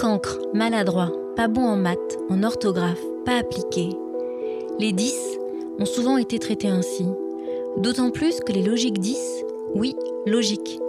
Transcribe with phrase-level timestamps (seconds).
[0.00, 3.90] cancre, maladroit, pas bon en maths, en orthographe, pas appliqué.
[4.78, 5.38] Les 10
[5.78, 7.04] ont souvent été traités ainsi.
[7.76, 9.44] D'autant plus que les logiques 10,
[9.74, 9.94] oui,
[10.24, 10.80] logique.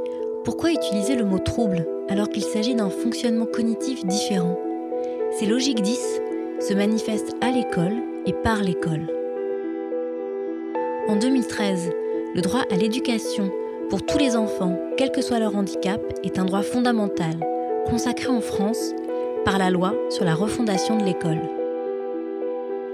[0.46, 4.58] Pourquoi utiliser le mot trouble alors qu'il s'agit d'un fonctionnement cognitif différent?
[5.38, 6.22] Ces logiques 10
[6.62, 9.08] se manifestent à l'école et par l'école.
[11.10, 11.90] En 2013,
[12.34, 13.52] le droit à l'éducation
[13.90, 17.36] pour tous les enfants, quel que soit leur handicap, est un droit fondamental,
[17.86, 18.94] consacré en France
[19.46, 21.42] par la loi sur la refondation de l'école.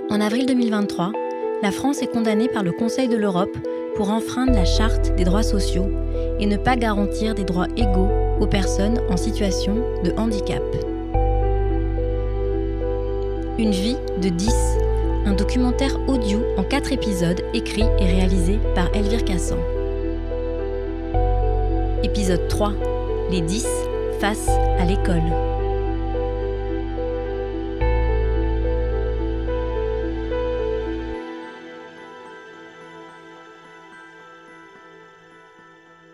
[0.09, 1.11] En avril 2023,
[1.61, 3.55] la France est condamnée par le Conseil de l'Europe
[3.95, 5.89] pour enfreindre la charte des droits sociaux
[6.39, 10.63] et ne pas garantir des droits égaux aux personnes en situation de handicap.
[13.57, 14.53] Une vie de 10,
[15.25, 19.57] un documentaire audio en 4 épisodes écrit et réalisé par Elvire Cassan.
[22.03, 22.73] Épisode 3.
[23.31, 23.67] Les 10
[24.19, 24.47] face
[24.79, 25.46] à l'école.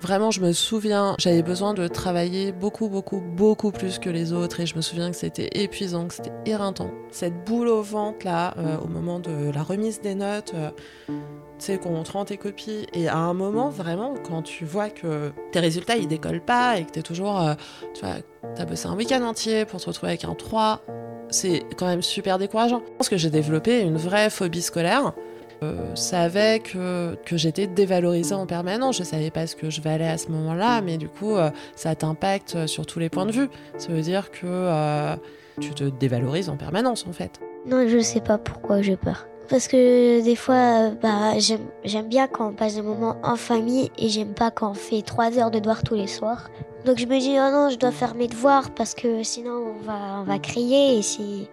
[0.04, 4.59] Vraiment, je me souviens, j'avais besoin de travailler beaucoup, beaucoup, beaucoup plus que les autres
[4.59, 6.92] et je me souviens que c'était épuisant, que c'était éreintant.
[7.09, 10.72] Cette boule au ventre, là, euh, au moment de la remise des notes, euh,
[11.08, 11.14] tu
[11.59, 15.31] sais, qu'on te rend tes copies et à un moment, vraiment, quand tu vois que
[15.54, 17.54] tes résultats, ils décollent pas et que tu es toujours, euh,
[17.94, 18.16] tu vois,
[18.56, 20.81] t'as bossé un week-end entier pour te retrouver avec un 3,
[21.30, 22.81] c'est quand même super décourageant.
[22.86, 25.14] Je pense que j'ai développé une vraie phobie scolaire.
[25.62, 28.98] Je savais que, que j'étais dévalorisée en permanence.
[28.98, 31.96] Je savais pas ce que je valais à ce moment-là, mais du coup, euh, ça
[31.96, 33.50] t'impacte sur tous les points de vue.
[33.78, 35.16] Ça veut dire que euh,
[35.59, 37.40] tu te dévalorises en permanence, en fait.
[37.66, 39.28] Non, je sais pas pourquoi j'ai peur.
[39.50, 44.09] Parce que des fois, bah, j'aime bien quand on passe des moments en famille et
[44.09, 46.50] j'aime pas quand on fait trois heures de devoirs tous les soirs.
[46.86, 49.86] Donc je me dis, oh non, je dois faire mes devoirs parce que sinon on
[49.86, 51.48] va, on va crier et si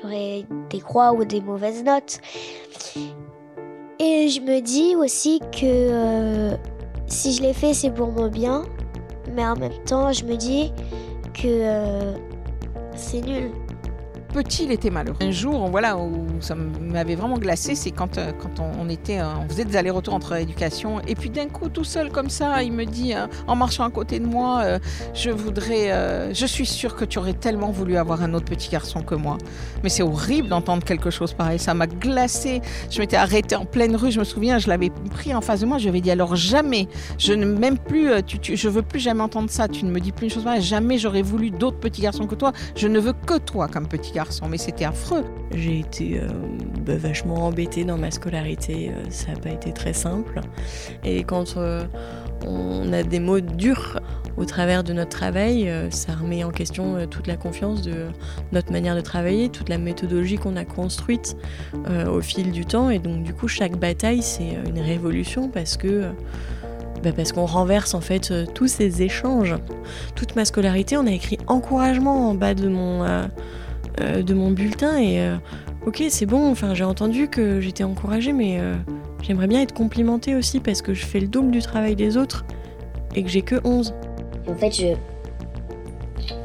[0.00, 2.20] j'aurai des croix ou des mauvaises notes.
[3.98, 6.56] Et je me dis aussi que euh,
[7.06, 8.64] si je l'ai fait, c'est pour mon bien.
[9.34, 10.72] Mais en même temps, je me dis
[11.34, 12.14] que euh,
[12.96, 13.50] c'est nul
[14.32, 15.18] petit, il était malheureux.
[15.20, 19.26] Un jour, voilà, où ça m'avait vraiment glacé, c'est quand, euh, quand on, était, euh,
[19.38, 22.72] on faisait des allers-retours entre éducation, et puis d'un coup, tout seul comme ça, il
[22.72, 24.64] me dit, euh, en marchant à côté de moi,
[25.14, 29.02] je voudrais, je suis sûre que tu aurais tellement voulu avoir un autre petit garçon
[29.02, 29.38] que moi.
[29.82, 32.62] Mais c'est horrible d'entendre quelque chose pareil, ça m'a glacé.
[32.90, 35.66] Je m'étais arrêtée en pleine rue, je me souviens, je l'avais pris en face de
[35.66, 36.88] moi, je lui avais dit alors jamais,
[37.18, 40.12] je ne même plus, tu, je veux plus jamais entendre ça, tu ne me dis
[40.12, 43.12] plus une chose pareille, jamais j'aurais voulu d'autres petits garçons que toi, je ne veux
[43.12, 45.24] que toi comme petit garçon mais c'était affreux.
[45.54, 46.28] J'ai été euh,
[46.80, 50.40] bah, vachement embêtée dans ma scolarité, euh, ça n'a pas été très simple.
[51.04, 51.84] Et quand euh,
[52.46, 54.00] on a des mots durs
[54.36, 58.06] au travers de notre travail, ça remet en question toute la confiance de
[58.50, 61.36] notre manière de travailler, toute la méthodologie qu'on a construite
[62.08, 62.88] au fil du temps.
[62.88, 66.06] Et donc du coup, chaque bataille, c'est une révolution parce que...
[67.04, 69.56] Bah, parce qu'on renverse en fait tous ces échanges.
[70.14, 73.04] Toute ma scolarité, on a écrit encouragement en bas de mon,
[73.98, 75.36] de mon bulletin et euh,
[75.86, 78.74] ok c'est bon, enfin j'ai entendu que j'étais encouragée mais euh,
[79.22, 82.44] j'aimerais bien être complimentée aussi parce que je fais le double du travail des autres
[83.14, 83.94] et que j'ai que 11.
[84.48, 84.72] En fait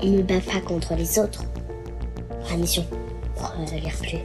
[0.01, 1.43] je me bats pas contre les autres.
[2.49, 2.85] La mission.
[3.39, 3.45] Oh,
[4.01, 4.17] plus.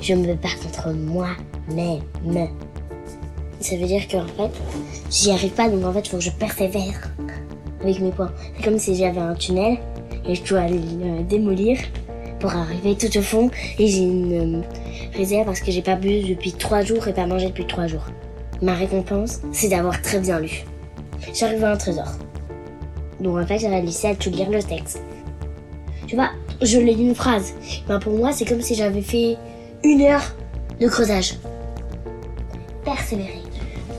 [0.00, 2.48] Je me bats contre moi-même.
[3.60, 4.50] Ça veut dire qu'en fait,
[5.10, 7.10] j'y arrive pas, donc en fait, faut que je persévère
[7.82, 8.30] avec mes points.
[8.56, 9.78] C'est comme si j'avais un tunnel
[10.26, 11.78] et je dois le démolir
[12.40, 14.62] pour arriver tout au fond et j'ai une euh,
[15.14, 18.04] réserve parce que j'ai pas bu depuis trois jours et pas mangé depuis trois jours.
[18.62, 20.64] Ma récompense, c'est d'avoir très bien lu.
[21.34, 22.08] J'arrive à un trésor.
[23.20, 25.02] Donc en fait, j'ai réussi à tout lire le texte.
[26.06, 26.30] Tu vois,
[26.62, 27.54] je lis une phrase.
[27.88, 29.36] Ben pour moi, c'est comme si j'avais fait
[29.84, 30.34] une heure
[30.80, 31.34] de creusage.
[32.84, 33.42] Persévérer.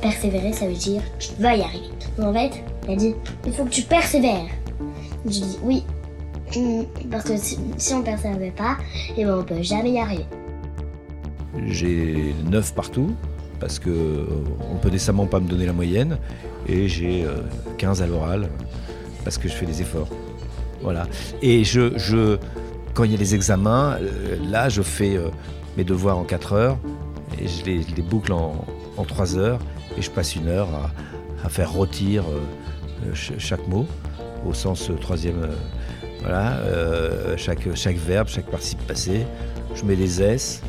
[0.02, 1.90] Persévérer, ça veut dire tu vas y arriver.
[2.18, 3.16] Donc en fait, elle dit
[3.46, 4.48] il faut que tu persévères.
[5.26, 5.84] Je dis oui,
[7.12, 8.78] parce que si, on ne persévère pas,
[9.10, 10.26] et eh ben on peut jamais y arriver.
[11.66, 13.16] J'ai 9 partout,
[13.60, 14.26] parce que euh,
[14.72, 16.18] on peut décemment pas me donner la moyenne,
[16.68, 17.26] et j'ai
[17.78, 18.50] 15 euh, à l'oral,
[19.24, 20.10] parce que je fais des efforts.
[20.82, 21.08] Voilà.
[21.42, 22.38] Et je, je
[22.94, 25.20] quand il y a les examens, euh, là, je fais
[25.76, 26.78] mes devoirs en 4 heures,
[27.40, 28.66] et je les, boucle en,
[28.96, 29.60] en, 3 heures,
[29.98, 32.24] et je passe une heure à, à faire rôtir
[33.14, 33.86] chaque mot,
[34.46, 35.50] au sens troisième
[36.22, 39.26] voilà, euh, chaque, verbe, chaque participe passé.
[39.76, 40.62] Je mets des S,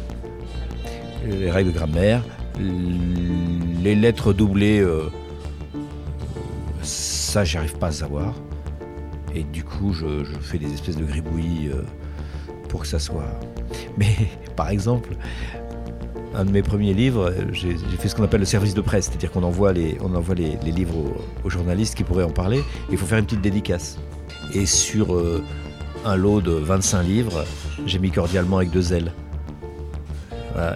[1.27, 2.23] les règles de grammaire,
[2.59, 5.11] les lettres doublées, euh,
[6.83, 8.35] ça j'arrive pas à savoir.
[9.35, 11.83] Et du coup, je, fais des espèces de gribouillis euh,
[12.69, 13.29] pour que ça soit.
[13.97, 14.15] Mais
[14.57, 15.17] par exemple,
[16.35, 19.31] un de mes premiers livres, j'ai fait ce qu'on appelle le service de presse, c'est-à-dire
[19.31, 22.63] qu'on envoie les, on envoie les, livres aux, journalistes qui pourraient en parler.
[22.91, 23.99] il faut faire une petite dédicace.
[24.55, 25.45] Et sur euh,
[26.05, 27.45] un lot de 25 livres,
[27.87, 29.13] j'ai mis cordialement avec deux ailes.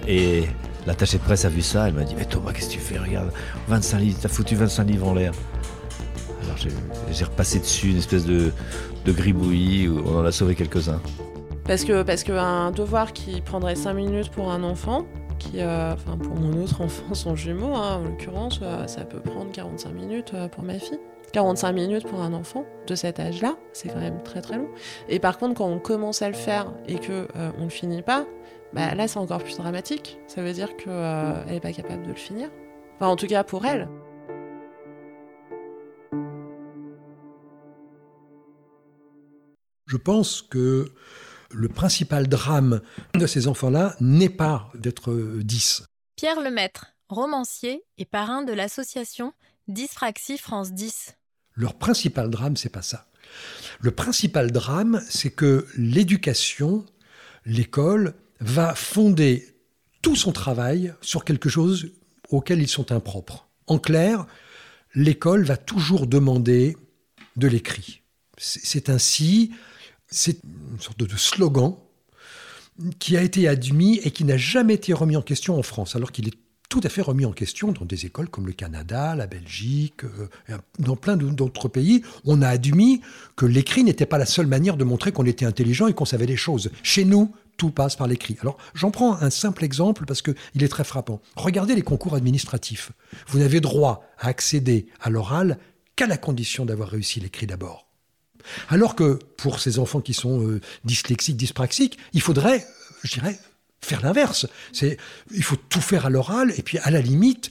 [0.07, 0.45] Et
[0.87, 2.99] l'attaché de presse a vu ça, elle m'a dit Mais Thomas, qu'est-ce que tu fais
[2.99, 3.33] Regarde,
[3.67, 5.33] 25 livres, t'as foutu 25 livres en l'air.
[6.45, 6.57] Alors
[7.11, 8.53] j'ai repassé dessus une espèce de,
[9.05, 11.01] de gribouillis où on en a sauvé quelques-uns.
[11.65, 15.07] Parce que parce qu'un devoir qui prendrait 5 minutes pour un enfant,
[15.39, 19.21] qui, euh, enfin pour mon autre enfant, son jumeau, hein, en l'occurrence, euh, ça peut
[19.21, 20.99] prendre 45 minutes pour ma fille.
[21.33, 24.69] 45 minutes pour un enfant de cet âge-là, c'est quand même très très long.
[25.09, 28.03] Et par contre, quand on commence à le faire et que on ne le finit
[28.03, 28.27] pas,
[28.73, 30.19] bah, là c'est encore plus dramatique.
[30.27, 32.51] Ça veut dire qu'elle n'est pas capable de le finir.
[32.97, 33.89] Enfin, en tout cas pour elle.
[39.87, 40.87] Je pense que
[41.51, 42.81] le principal drame
[43.15, 45.85] de ces enfants-là n'est pas d'être 10.
[46.17, 49.35] Pierre Lemaître, romancier et parrain de l'association
[49.69, 51.15] Dyspraxie France 10.
[51.55, 53.07] Leur principal drame, c'est pas ça.
[53.81, 56.85] Le principal drame, c'est que l'éducation,
[57.45, 59.55] l'école, va fonder
[60.03, 61.93] tout son travail sur quelque chose
[62.31, 63.49] auquel ils sont impropres.
[63.67, 64.27] En clair,
[64.95, 66.77] l'école va toujours demander
[67.37, 68.03] de l'écrit.
[68.39, 69.53] C'est ainsi
[70.13, 71.75] c'est une sorte de slogan
[72.99, 76.13] qui a été admis et qui n'a jamais été remis en question en France, alors
[76.13, 76.39] qu'il est
[76.73, 80.57] tout à fait remis en question dans des écoles comme le Canada, la Belgique, euh,
[80.79, 82.03] dans plein d'autres pays.
[82.25, 83.03] On a admis
[83.37, 86.25] que l'écrit n'était pas la seule manière de montrer qu'on était intelligent et qu'on savait
[86.25, 86.71] des choses.
[86.83, 88.39] Chez nous, tout passe par l'écrit.
[88.41, 91.21] Alors, j'en prends un simple exemple parce qu'il est très frappant.
[91.37, 92.93] Regardez les concours administratifs.
[93.27, 95.59] Vous n'avez droit à accéder à l'oral
[95.95, 97.87] qu'à la condition d'avoir réussi l'écrit d'abord.
[98.71, 102.65] Alors que pour ces enfants qui sont euh, dyslexiques, dyspraxiques, il faudrait,
[103.05, 103.39] je dirais,
[103.85, 104.47] faire l'inverse.
[105.31, 107.51] Il faut tout faire à l'oral, et puis à la limite,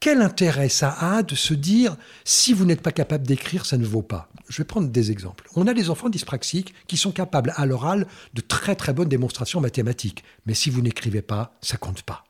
[0.00, 3.86] quel intérêt ça a de se dire si vous n'êtes pas capable d'écrire, ça ne
[3.86, 4.28] vaut pas?
[4.48, 5.48] Je vais prendre des exemples.
[5.54, 9.60] On a des enfants dyspraxiques qui sont capables à l'oral de très très bonnes démonstrations
[9.60, 12.24] mathématiques, mais si vous n'écrivez pas, ça compte pas.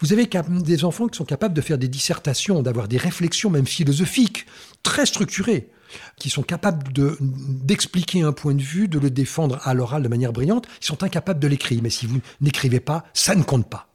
[0.00, 3.66] Vous avez des enfants qui sont capables de faire des dissertations, d'avoir des réflexions même
[3.66, 4.46] philosophiques,
[4.82, 5.70] très structurées
[6.16, 10.32] qui sont capables d'expliquer un point de vue, de le défendre à l'oral de manière
[10.32, 11.80] brillante, ils sont incapables de l'écrire.
[11.82, 13.88] Mais si vous n'écrivez pas, ça ne compte pas.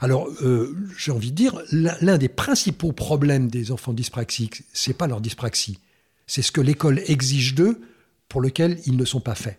[0.00, 5.06] Alors, euh, j'ai envie de dire, l'un des principaux problèmes des enfants dyspraxiques, c'est pas
[5.06, 5.78] leur dyspraxie,
[6.26, 7.80] c'est ce que l'école exige d'eux,
[8.28, 9.58] pour lequel ils ne sont pas faits.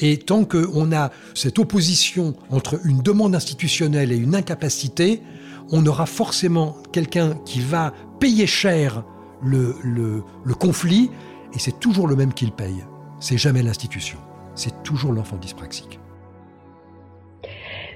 [0.00, 5.22] Et tant qu'on a cette opposition entre une demande institutionnelle et une incapacité,
[5.70, 9.04] on aura forcément quelqu'un qui va payer cher
[9.42, 11.10] le, conflit,
[11.54, 12.84] et c'est toujours le même qui le paye.
[13.20, 14.18] C'est jamais l'institution,
[14.54, 15.98] c'est toujours l'enfant dyspraxique.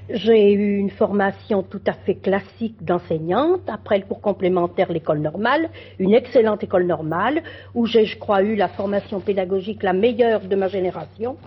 [0.09, 5.69] J'ai eu une formation tout à fait classique d'enseignante, après le cours complémentaire l'école normale,
[5.99, 7.43] une excellente école normale,
[7.75, 11.37] où j'ai, je crois, eu la formation pédagogique la meilleure de ma génération.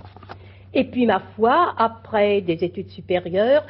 [0.73, 3.65] Et puis, ma foi, après des études supérieures,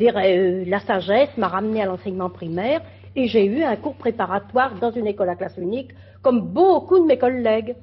[0.00, 2.80] euh, la sagesse m'a ramené à l'enseignement primaire
[3.16, 5.90] et j'ai eu un cours préparatoire dans une école à classe unique,
[6.22, 7.74] comme beaucoup de mes collègues.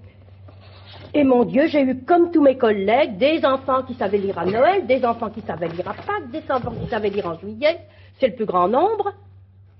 [1.14, 4.46] Et mon Dieu, j'ai eu comme tous mes collègues des enfants qui savaient lire à
[4.46, 7.80] Noël, des enfants qui savaient lire à Pâques, des enfants qui savaient lire en juillet,
[8.20, 9.14] c'est le plus grand nombre,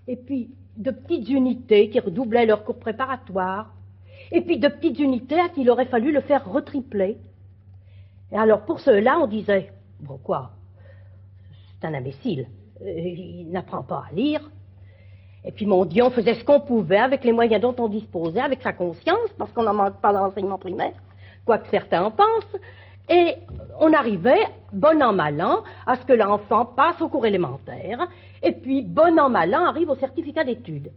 [0.08, 3.74] et puis de petites unités qui redoublaient leur cours préparatoire,
[4.32, 7.18] et puis de petites unités à qui il aurait fallu le faire retripler.
[8.32, 10.20] Et alors pour ceux-là, on disait, bon
[11.80, 12.48] c'est un imbécile,
[12.82, 14.50] euh, il n'apprend pas à lire,
[15.46, 18.42] et puis, mon Dieu, on faisait ce qu'on pouvait avec les moyens dont on disposait,
[18.42, 20.94] avec sa conscience, parce qu'on n'en manque pas dans l'enseignement primaire,
[21.46, 22.58] quoi que certains en pensent.
[23.10, 23.36] Et
[23.80, 28.08] on arrivait, bon an, mal an, à ce que l'enfant passe au cours élémentaire,
[28.44, 30.92] et puis, bon an, mal an, arrive au certificat d'études.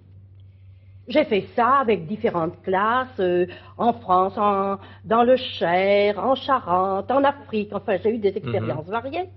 [1.06, 3.46] J'ai fait ça avec différentes classes, euh,
[3.78, 4.34] en France,
[5.04, 8.92] dans le Cher, en Charente, en Afrique, enfin, j'ai eu des expériences mhm.
[8.92, 9.28] variées.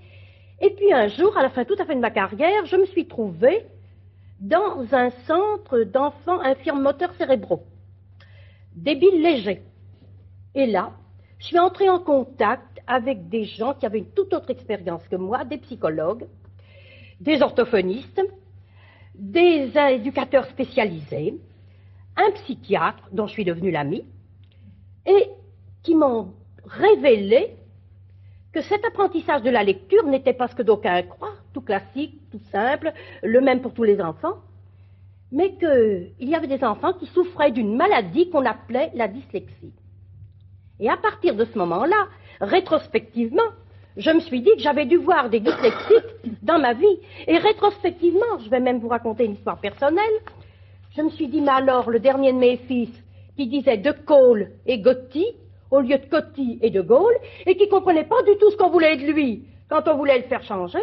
[0.61, 2.85] Et puis un jour, à la fin tout à fait de ma carrière, je me
[2.85, 3.65] suis trouvée
[4.43, 7.63] dans un centre d'enfants infirmes moteurs cérébraux,
[8.75, 9.61] débiles légers.
[10.53, 10.91] Et là,
[11.39, 15.15] je suis entrée en contact avec des gens qui avaient une toute autre expérience que
[15.15, 16.27] moi, des psychologues,
[17.21, 18.21] des orthophonistes,
[19.15, 21.39] des éducateurs spécialisés,
[22.17, 24.03] un psychiatre dont je suis devenue l'amie,
[25.05, 25.29] et
[25.83, 26.33] qui m'ont
[26.65, 27.55] révélé
[28.53, 32.41] que cet apprentissage de la lecture n'était pas ce que d'aucuns croient, tout classique, tout
[32.51, 32.93] simple,
[33.23, 34.37] le même pour tous les enfants,
[35.31, 39.73] mais qu'il y avait des enfants qui souffraient d'une maladie qu'on appelait la dyslexie.
[40.79, 42.07] Et à partir de ce moment-là,
[42.39, 43.41] rétrospectivement,
[43.97, 46.99] je me suis dit que j'avais dû voir des dyslexiques dans ma vie.
[47.27, 50.19] Et rétrospectivement, je vais même vous raconter une histoire personnelle.
[50.95, 52.91] Je me suis dit, mais alors, le dernier de mes fils,
[53.35, 55.25] qui disait de Cole et Gotti,
[55.73, 57.15] au lieu de Cotti et de Gaulle,
[57.45, 60.25] et qui comprenait pas du tout ce qu'on voulait de lui quand on voulait le
[60.25, 60.79] faire changer,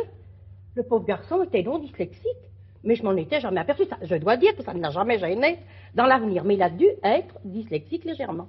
[0.75, 2.27] le pauvre garçon était non dyslexique.
[2.83, 3.85] Mais je m'en étais jamais aperçu.
[4.03, 5.59] Je dois dire que ça ne l'a jamais gêné
[5.95, 6.45] dans l'avenir.
[6.45, 8.49] Mais il a dû être dyslexique légèrement.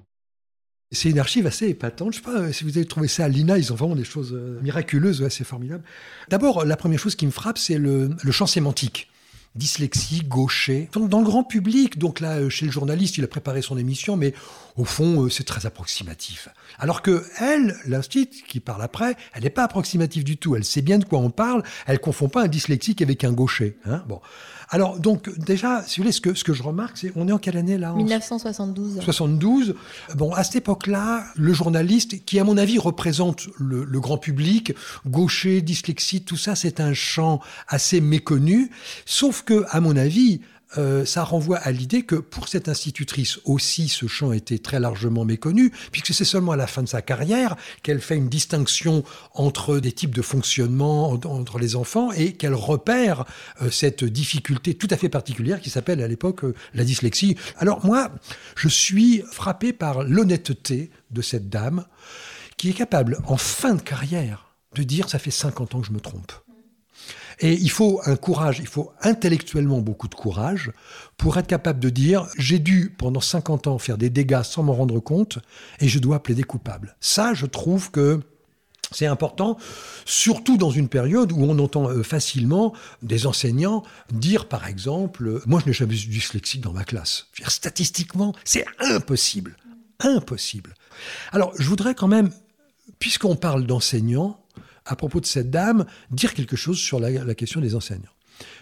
[0.90, 2.14] C'est une archive assez épatante.
[2.14, 3.96] Je ne sais pas euh, si vous avez trouvé ça à l'INA, ils ont vraiment
[3.96, 5.84] des choses euh, miraculeuses, assez formidables.
[6.30, 9.11] D'abord, la première chose qui me frappe, c'est le, champ sémantique
[9.56, 10.90] dyslexie, gaucher.
[10.94, 14.16] Dans le grand public, donc là, euh, chez le journaliste, il a préparé son émission,
[14.16, 14.34] mais
[14.78, 16.48] au fond, c'est très approximatif.
[16.80, 20.56] Alors que elle, l'instit, qui parle après, elle n'est pas approximative du tout.
[20.56, 21.64] Elle sait bien de quoi on parle.
[21.86, 23.78] Elle confond pas un dyslexique avec un gaucher.
[23.86, 24.22] Hein bon.
[24.74, 27.32] Alors, donc, déjà, si vous voulez, ce que, ce que je remarque, c'est, on est
[27.34, 29.02] en quelle année là 1972.
[29.02, 29.76] 72.
[30.16, 34.74] Bon, à cette époque-là, le journaliste, qui à mon avis représente le, le grand public,
[35.06, 38.72] gaucher, dyslexie, tout ça, c'est un champ assez méconnu.
[39.06, 40.40] Sauf que, à mon avis,
[40.78, 45.26] euh, ça renvoie à l'idée que pour cette institutrice aussi, ce champ était très largement
[45.26, 49.80] méconnu, puisque c'est seulement à la fin de sa carrière qu'elle fait une distinction entre
[49.80, 53.26] des types de fonctionnement entre les enfants et qu'elle repère
[53.62, 57.36] euh, cette difficulté tout à fait particulière qui s'appelle à l'époque euh, la dyslexie.
[57.58, 58.12] Alors moi,
[58.56, 61.86] je suis frappé par l'honnêteté de cette dame
[62.58, 65.92] qui est capable, en fin de carrière, de dire ça fait 50 ans que je
[65.92, 66.32] me trompe.
[67.42, 70.72] Et il faut un courage, il faut intellectuellement beaucoup de courage
[71.18, 74.74] pour être capable de dire j'ai dû pendant 50 ans faire des dégâts sans m'en
[74.74, 75.40] rendre compte
[75.80, 76.96] et je dois plaider coupable.
[77.00, 78.22] Ça, je trouve que
[78.92, 79.58] c'est important,
[80.06, 85.42] surtout dans une période où on entend euh, facilement des enseignants dire, par exemple, euh,
[85.46, 87.28] moi je n'ai jamais eu dyslexique dans ma classe.
[87.48, 89.56] statistiquement, c'est impossible.
[90.00, 90.76] Impossible.
[91.32, 92.32] Alors, je voudrais quand même,
[93.00, 94.41] puisqu'on parle d'enseignants,
[94.86, 98.12] à propos de cette dame, dire quelque chose sur la, question des enseignants.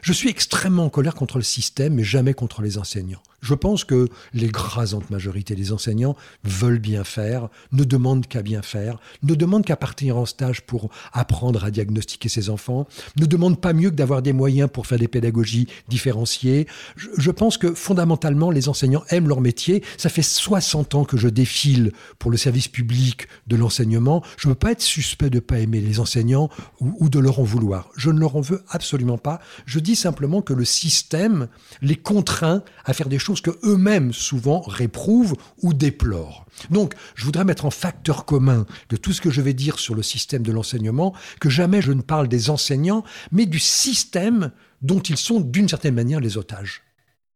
[0.01, 3.21] Je suis extrêmement en colère contre le système, mais jamais contre les enseignants.
[3.41, 8.99] Je pense que l'écrasante majorité des enseignants veulent bien faire, ne demandent qu'à bien faire,
[9.23, 13.73] ne demandent qu'à partir en stage pour apprendre à diagnostiquer ses enfants, ne demandent pas
[13.73, 16.67] mieux que d'avoir des moyens pour faire des pédagogies différenciées.
[16.95, 19.83] Je, pense que fondamentalement, les enseignants aiment leur métier.
[19.97, 24.23] Ça fait 60 ans que je défile pour le service public de l'enseignement.
[24.37, 26.49] Je ne veux pas être suspect de ne pas aimer les enseignants
[26.81, 27.89] ou, ou de leur en vouloir.
[27.95, 29.39] Je ne leur en veux absolument pas.
[29.69, 31.47] Je dis simplement que le système
[31.83, 36.47] les contraint à faire des choses que eux-mêmes souvent réprouvent ou déplorent.
[36.71, 39.93] Donc, je voudrais mettre en facteur commun de tout ce que je vais dire sur
[39.93, 45.01] le système de l'enseignement, que jamais je ne parle des enseignants, mais du système dont
[45.01, 46.81] ils sont d'une certaine manière les otages.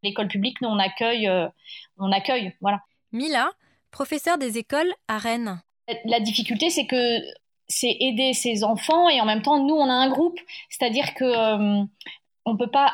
[0.01, 1.47] L'école publique, nous, on accueille, euh,
[1.99, 2.79] on accueille, voilà.
[3.11, 3.51] Mila,
[3.91, 5.61] professeur des écoles à Rennes.
[6.05, 7.19] La difficulté, c'est que
[7.67, 11.25] c'est aider ces enfants et en même temps, nous, on a un groupe, c'est-à-dire que
[11.25, 11.85] euh,
[12.45, 12.93] on peut pas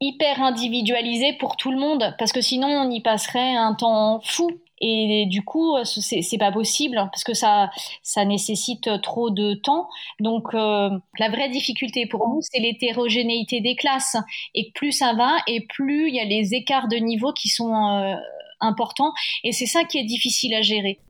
[0.00, 4.50] hyper individualisé pour tout le monde parce que sinon on y passerait un temps fou.
[4.80, 7.68] Et du coup c'est pas possible parce que ça
[8.04, 9.88] ça nécessite trop de temps.
[10.20, 14.16] Donc euh, la vraie difficulté pour nous c'est l'hétérogénéité des classes.
[14.54, 17.74] Et plus ça va et plus il y a les écarts de niveau qui sont
[17.74, 18.14] euh,
[18.60, 19.12] importants.
[19.42, 21.00] Et c'est ça qui est difficile à gérer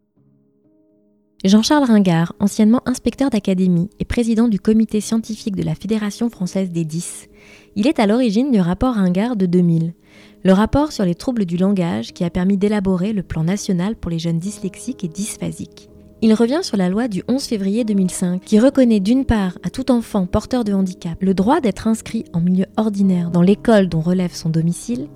[1.45, 6.85] Jean-Charles Ringard, anciennement inspecteur d'académie et président du comité scientifique de la Fédération française des
[6.85, 7.29] 10,
[7.77, 9.95] il est à l'origine du rapport Ringard de 2000,
[10.43, 14.11] le rapport sur les troubles du langage qui a permis d'élaborer le plan national pour
[14.11, 15.89] les jeunes dyslexiques et dysphasiques.
[16.21, 19.93] Il revient sur la loi du 11 février 2005 qui reconnaît d'une part à tout
[19.93, 24.35] enfant porteur de handicap le droit d'être inscrit en milieu ordinaire dans l'école dont relève
[24.35, 25.07] son domicile,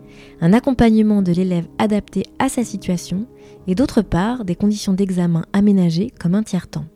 [0.40, 3.26] un accompagnement de l'élève adapté à sa situation
[3.66, 6.86] et d'autre part des conditions d'examen aménagées comme un tiers-temps.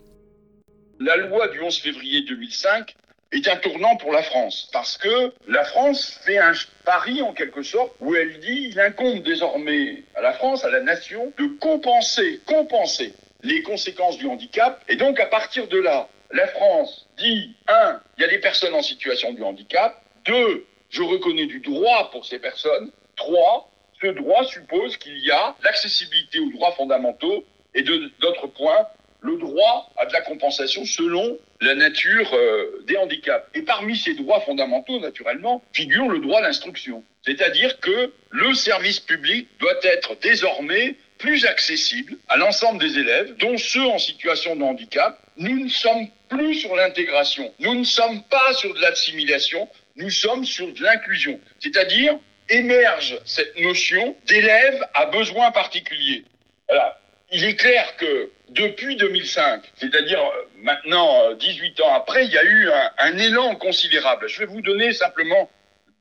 [1.01, 2.95] La loi du 11 février 2005
[3.33, 6.53] est un tournant pour la France, parce que la France fait un
[6.85, 10.81] pari en quelque sorte où elle dit il incombe désormais à la France, à la
[10.81, 13.13] nation, de compenser, compenser
[13.47, 18.23] les conséquences du handicap, et donc à partir de là, la France dit un, il
[18.23, 22.39] y a des personnes en situation de handicap, deux, je reconnais du droit pour ces
[22.39, 28.87] personnes, trois, ce droit suppose qu'il y a l'accessibilité aux droits fondamentaux et d'autres points,
[29.21, 33.47] le droit à de la compensation selon la nature euh, des handicaps.
[33.55, 37.03] Et parmi ces droits fondamentaux, naturellement, figure le droit à l'instruction.
[37.25, 43.57] C'est-à-dire que le service public doit être désormais plus accessible à l'ensemble des élèves, dont
[43.57, 45.19] ceux en situation de handicap.
[45.37, 50.45] Nous ne sommes plus sur l'intégration, nous ne sommes pas sur de l'assimilation, nous sommes
[50.45, 51.39] sur de l'inclusion.
[51.61, 52.19] C'est-à-dire
[52.49, 56.25] émerge cette notion d'élève à besoin particulier.
[56.69, 57.01] Voilà.
[57.33, 62.45] il est clair que depuis 2005, c'est-à-dire euh, maintenant 18 ans après, il y a
[62.45, 64.29] eu un, un élan considérable.
[64.29, 65.51] Je vais vous donner simplement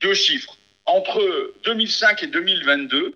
[0.02, 0.58] deux chiffres.
[0.86, 3.16] Entre 2005 et 2022,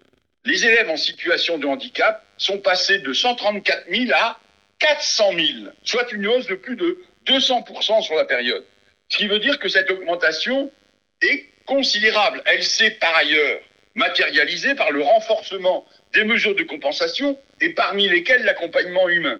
[0.49, 4.39] les élèves en situation de handicap sont passés de 134 000 à
[4.79, 5.47] 400 000,
[5.83, 8.63] soit une hausse de plus de 200% sur la période.
[9.09, 10.71] Ce qui veut dire que cette augmentation
[11.21, 12.41] est considérable.
[12.45, 13.59] Elle s'est par ailleurs
[13.93, 19.39] matérialisée par le renforcement des mesures de compensation et parmi lesquelles l'accompagnement humain.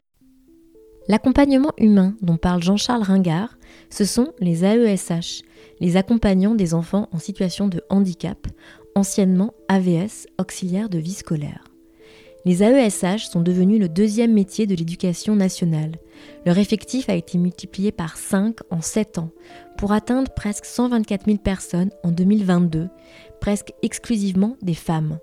[1.07, 3.57] L'accompagnement humain dont parle Jean-Charles Ringard,
[3.89, 5.41] ce sont les AESH,
[5.79, 8.37] les accompagnants des enfants en situation de handicap,
[8.99, 11.63] anciennement AVS, auxiliaires de vie scolaire.
[12.45, 15.93] Les AESH sont devenus le deuxième métier de l'éducation nationale.
[16.45, 19.29] Leur effectif a été multiplié par 5 en 7 ans,
[19.77, 22.89] pour atteindre presque 124 000 personnes en 2022,
[23.41, 25.19] presque exclusivement des femmes.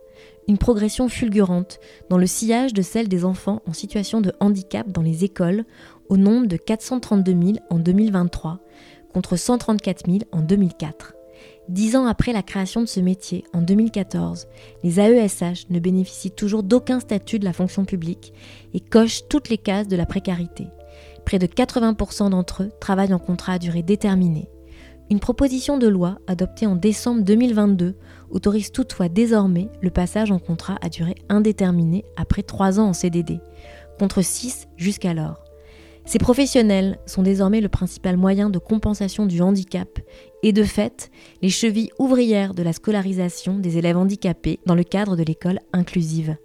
[0.49, 1.81] Une progression fulgurante
[2.11, 5.65] dans le sillage de celle des enfants en situation de handicap dans les écoles,
[6.09, 8.61] au nombre de 432 000 en 2023,
[9.13, 11.16] contre 134 000 en 2004.
[11.69, 14.47] Dix ans après la création de ce métier, en 2014,
[14.85, 18.33] les AESH ne bénéficient toujours d'aucun statut de la fonction publique
[18.73, 20.69] et cochent toutes les cases de la précarité.
[21.25, 24.49] Près de 80% d'entre eux travaillent en contrat à durée déterminée.
[25.11, 27.97] Une proposition de loi adoptée en décembre 2022
[28.31, 33.41] autorise toutefois désormais le passage en contrat à durée indéterminée après trois ans en CDD,
[33.99, 35.46] contre 6 jusqu'alors.
[36.07, 39.99] Ces professionnels sont désormais le principal moyen de compensation du handicap
[40.45, 41.11] et de fait
[41.43, 46.37] les chevilles ouvrières de la scolarisation des élèves handicapés dans le cadre de l'école inclusive.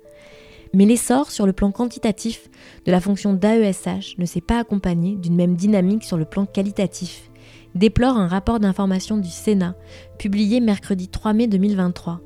[0.74, 2.50] Mais l'essor sur le plan quantitatif
[2.86, 7.30] de la fonction d'AESH ne s'est pas accompagné d'une même dynamique sur le plan qualitatif,
[7.76, 9.76] déplore un rapport d'information du Sénat
[10.18, 12.20] publié mercredi 3 mai 2023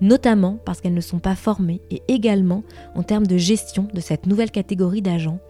[0.00, 2.62] notamment parce qu'elles ne sont pas formées et également
[2.94, 5.40] en termes de gestion de cette nouvelle catégorie d'agents,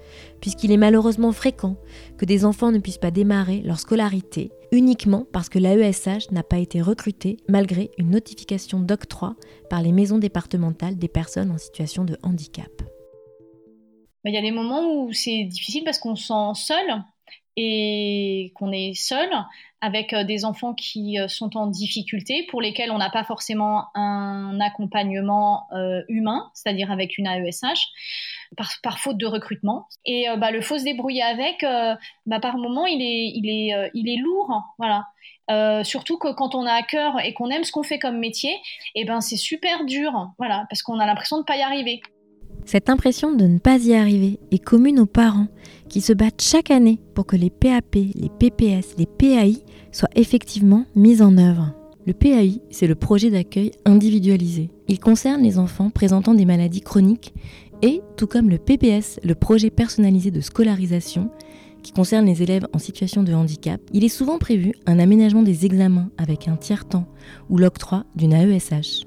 [0.40, 1.76] puisqu'il est malheureusement fréquent
[2.16, 6.58] que des enfants ne puissent pas démarrer leur scolarité uniquement parce que l'AESH n'a pas
[6.58, 9.36] été recruté malgré une notification d'octroi
[9.70, 12.70] par les maisons départementales des personnes en situation de handicap.
[14.24, 17.04] Il y a des moments où c'est difficile parce qu'on se sent seul
[17.56, 19.30] et qu'on est seul
[19.80, 23.86] avec euh, des enfants qui euh, sont en difficulté, pour lesquels on n'a pas forcément
[23.94, 27.86] un accompagnement euh, humain, c'est-à-dire avec une AESH,
[28.82, 29.88] par, faute de recrutement.
[30.04, 31.64] Et bah, le faut se débrouiller avec,
[32.26, 35.04] bah, par moment, il est, il est, il est lourd, voilà.
[35.84, 38.52] surtout que quand on a à cœur et qu'on aime ce qu'on fait comme métier,
[38.94, 41.62] et eh ben c'est super dur, voilà, parce qu'on a l'impression de ne pas y
[41.62, 42.00] arriver.
[42.66, 45.46] Cette impression de ne pas y arriver est commune aux parents
[45.88, 50.84] qui se battent chaque année pour que les PAP, les PPS, les PAI soient effectivement
[50.96, 51.72] mis en œuvre.
[52.06, 54.70] Le PAI, c'est le projet d'accueil individualisé.
[54.88, 57.34] Il concerne les enfants présentant des maladies chroniques
[57.82, 61.30] et, tout comme le PPS, le projet personnalisé de scolarisation,
[61.84, 65.66] qui concerne les élèves en situation de handicap, il est souvent prévu un aménagement des
[65.66, 67.06] examens avec un tiers-temps
[67.48, 69.06] ou l'octroi d'une AESH.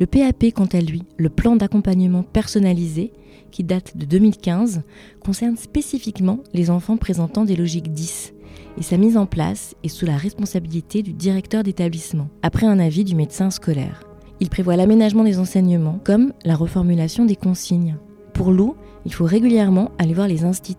[0.00, 3.12] Le PAP, quant à lui, le plan d'accompagnement personnalisé,
[3.50, 4.82] qui date de 2015,
[5.20, 8.34] concerne spécifiquement les enfants présentant des logiques 10
[8.78, 13.02] et sa mise en place est sous la responsabilité du directeur d'établissement, après un avis
[13.04, 14.04] du médecin scolaire.
[14.40, 17.96] Il prévoit l'aménagement des enseignements comme la reformulation des consignes.
[18.34, 20.76] Pour Lou, il faut régulièrement aller voir les instits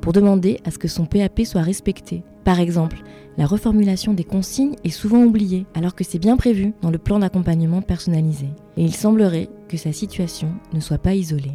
[0.00, 2.22] pour demander à ce que son PAP soit respecté.
[2.44, 3.02] Par exemple,
[3.36, 7.18] la reformulation des consignes est souvent oubliée, alors que c'est bien prévu dans le plan
[7.18, 8.46] d'accompagnement personnalisé.
[8.76, 11.52] Et il semblerait que sa situation ne soit pas isolée.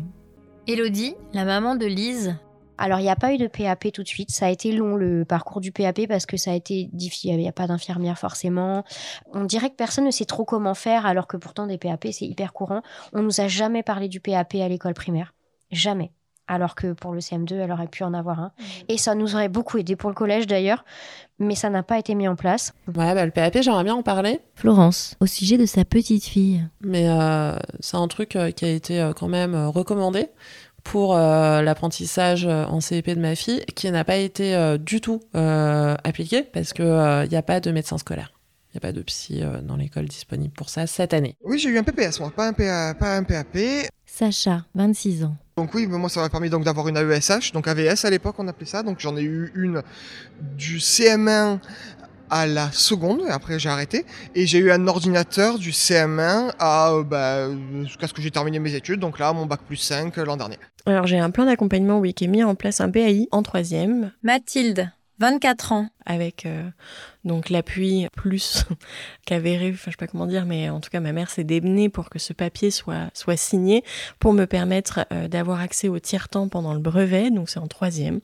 [0.68, 2.36] Elodie, la maman de Lise,
[2.78, 4.32] alors, il n'y a pas eu de PAP tout de suite.
[4.32, 7.36] Ça a été long le parcours du PAP parce que ça a été difficile.
[7.36, 8.84] Il n'y a pas d'infirmière forcément.
[9.34, 12.26] On dirait que personne ne sait trop comment faire alors que pourtant des PAP, c'est
[12.26, 12.82] hyper courant.
[13.14, 15.34] On nous a jamais parlé du PAP à l'école primaire.
[15.72, 16.12] Jamais
[16.48, 18.52] alors que pour le CM2, elle aurait pu en avoir un.
[18.58, 18.64] Mmh.
[18.90, 20.86] Et ça nous aurait beaucoup aidé pour le collège d'ailleurs,
[21.40, 22.74] mais ça n'a pas été mis en place.
[22.88, 24.40] Ouais, bah, le PAP, j'aimerais bien en parler.
[24.56, 26.64] Florence, au sujet de sa petite fille.
[26.82, 30.28] Mais euh, c'est un truc euh, qui a été euh, quand même recommandé
[30.84, 36.74] pour l'apprentissage en CEP de ma fille, qui n'a pas été du tout appliqué parce
[36.74, 38.34] qu'il n'y a pas de médecin scolaire.
[38.70, 41.38] Il n'y a pas de psy dans l'école disponible pour ça cette année.
[41.44, 42.54] Oui, j'ai eu un PPS, moi, pas un,
[42.94, 43.58] pas un PAP.
[44.06, 45.36] Sacha, 26 ans.
[45.58, 48.48] Donc oui, moi ça m'a permis donc d'avoir une AESH, donc AVS à l'époque on
[48.50, 48.84] appelait ça.
[48.84, 49.84] Donc j'en ai eu une
[50.58, 51.60] du CM1
[52.30, 54.06] à la seconde, et après j'ai arrêté.
[54.36, 57.48] Et j'ai eu un ordinateur du CM1 à euh, bah,
[57.84, 60.58] jusqu'à ce que j'ai terminé mes études, donc là mon bac plus 5 l'an dernier.
[60.88, 64.12] Alors j'ai un plan d'accompagnement oui, qui est mis en place un PAI en troisième.
[64.24, 65.90] Mathilde, 24 ans.
[66.08, 66.70] Avec euh,
[67.24, 68.64] donc l'appui plus
[69.26, 71.90] qu'avéré, enfin je sais pas comment dire, mais en tout cas ma mère s'est démenée
[71.90, 73.84] pour que ce papier soit, soit signé
[74.20, 78.20] pour me permettre euh, d'avoir accès au tiers-temps pendant le brevet, donc c'est en troisième.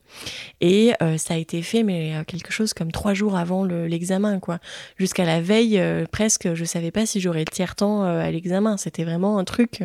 [0.60, 4.60] Et euh, ça a été fait, mais quelque chose comme trois jours avant l'examen, quoi.
[4.98, 8.78] Jusqu'à la veille, presque, je savais pas si j'aurais le tiers-temps à l'examen.
[8.78, 9.84] C'était vraiment un truc,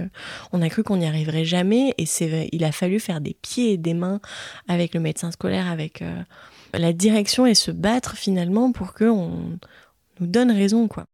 [0.52, 2.04] on a cru qu'on n'y arriverait jamais, et
[2.52, 4.20] il a fallu faire des pieds et des mains
[4.68, 6.02] avec le médecin scolaire, avec
[6.78, 9.30] la direction et se battre finalement pour qu'on
[10.20, 11.04] nous donne raison, quoi.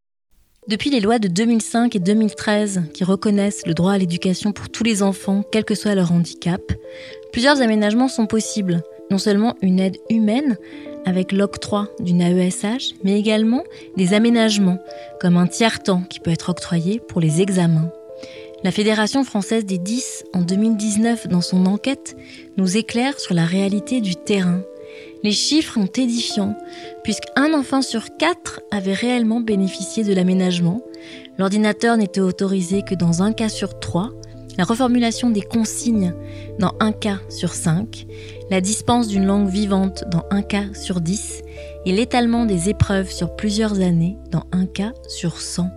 [0.68, 4.85] Depuis les lois de 2005 et 2013 qui reconnaissent le droit à l'éducation pour tous
[4.85, 6.61] les enfants, quel que soit leur handicap,
[7.33, 8.83] plusieurs aménagements sont possibles.
[9.11, 10.57] Non seulement une aide humaine
[11.05, 13.64] avec l'octroi d'une AESH, mais également
[13.96, 14.79] des aménagements
[15.20, 17.90] comme un tiers-temps qui peut être octroyé pour les examens.
[18.62, 22.16] La Fédération française des 10 en 2019 dans son enquête
[22.57, 24.62] nous éclaire sur la réalité du terrain
[25.22, 26.56] les chiffres sont édifiants,
[27.04, 30.80] puisqu'un enfant sur quatre avait réellement bénéficié de l'aménagement.
[31.38, 34.11] L'ordinateur n'était autorisé que dans un cas sur trois,
[34.58, 36.14] la reformulation des consignes
[36.58, 38.06] dans un cas sur cinq,
[38.50, 41.42] la dispense d'une langue vivante dans un cas sur dix,
[41.87, 45.70] et l'étalement des épreuves sur plusieurs années dans un cas sur 100.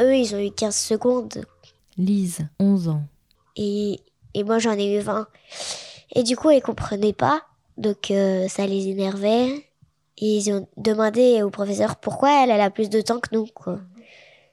[0.00, 1.44] Eux, ils ont eu 15 secondes.
[1.98, 3.02] Lise, 11 ans.
[3.56, 4.00] Et,
[4.34, 5.28] et moi, j'en ai eu 20.
[6.14, 7.42] Et du coup, ils comprenaient pas.
[7.76, 9.66] Donc euh, ça les énervait.
[10.18, 13.46] Et ils ont demandé au professeur pourquoi elle, elle a plus de temps que nous.
[13.46, 13.80] Quoi.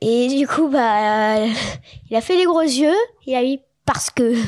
[0.01, 1.45] Et du coup, bah,
[2.09, 2.95] il a fait les gros yeux.
[3.25, 4.35] Il a dit parce que.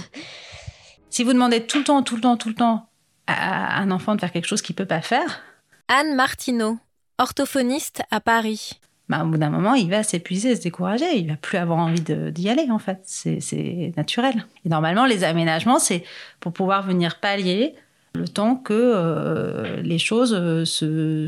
[1.10, 2.88] Si vous demandez tout le temps, tout le temps, tout le temps
[3.28, 5.42] à un enfant de faire quelque chose qu'il peut pas faire.
[5.90, 6.78] Anne Martineau,
[7.18, 8.80] orthophoniste à Paris.
[9.10, 11.18] Bah, au bout d'un moment, il va s'épuiser, se décourager.
[11.18, 13.02] Il va plus avoir envie d'y aller, en fait.
[13.04, 14.46] C'est naturel.
[14.64, 16.06] Et normalement, les aménagements, c'est
[16.40, 17.76] pour pouvoir venir pallier
[18.13, 21.28] le temps que euh, les choses euh, se,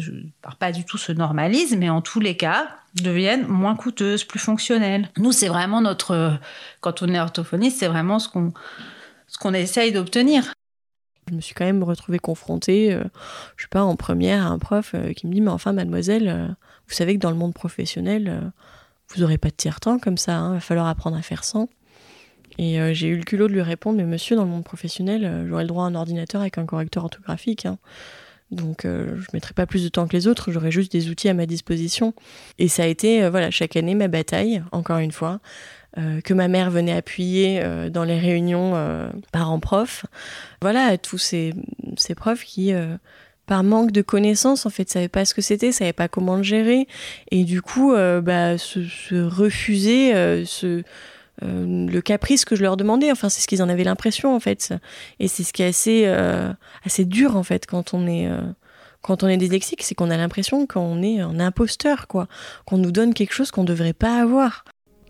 [0.60, 5.10] pas du tout se normalisent, mais en tous les cas deviennent moins coûteuses, plus fonctionnelles.
[5.18, 6.38] Nous, c'est vraiment notre,
[6.82, 8.54] quand on est orthophoniste, c'est vraiment ce qu'on
[9.28, 10.54] ce qu'on essaye d'obtenir.
[11.30, 13.04] Je me suis quand même retrouvée confrontée, euh,
[13.56, 16.56] je sais pas, en première à un prof qui me dit, mais enfin, mademoiselle,
[16.88, 18.52] vous savez que dans le monde professionnel,
[19.10, 21.68] vous n'aurez pas de tiers-temps comme ça, il hein, va falloir apprendre à faire sans.
[22.58, 25.26] Et euh, j'ai eu le culot de lui répondre, mais monsieur, dans le monde professionnel,
[25.26, 27.66] euh, j'aurais le droit à un ordinateur avec un correcteur orthographique.
[27.66, 27.78] Hein.
[28.52, 31.10] Donc euh, je ne mettrai pas plus de temps que les autres, j'aurai juste des
[31.10, 32.14] outils à ma disposition.
[32.60, 35.40] Et ça a été, voilà, chaque année ma bataille, encore une fois.
[35.96, 38.74] que ma mère venait appuyer dans les réunions
[39.32, 40.06] parents-profs.
[40.62, 41.54] Voilà, tous ces,
[41.98, 42.74] ces profs qui,
[43.48, 46.44] par manque de connaissances, en fait, savaient pas ce que c'était, savaient pas comment le
[46.44, 46.88] gérer.
[47.32, 50.84] Et du coup, bah, se refuser, se
[51.42, 53.12] euh, le caprice que je leur demandais.
[53.12, 54.74] Enfin, c'est ce qu'ils en avaient l'impression, en fait.
[55.20, 56.54] Et c'est ce qui est assez, euh,
[56.86, 58.42] assez dur, en fait, quand on est, euh,
[59.02, 59.38] quand on est
[59.82, 62.28] c'est qu'on a l'impression qu'on est un imposteur, quoi.
[62.66, 64.64] Qu'on nous donne quelque chose qu'on ne devrait pas avoir.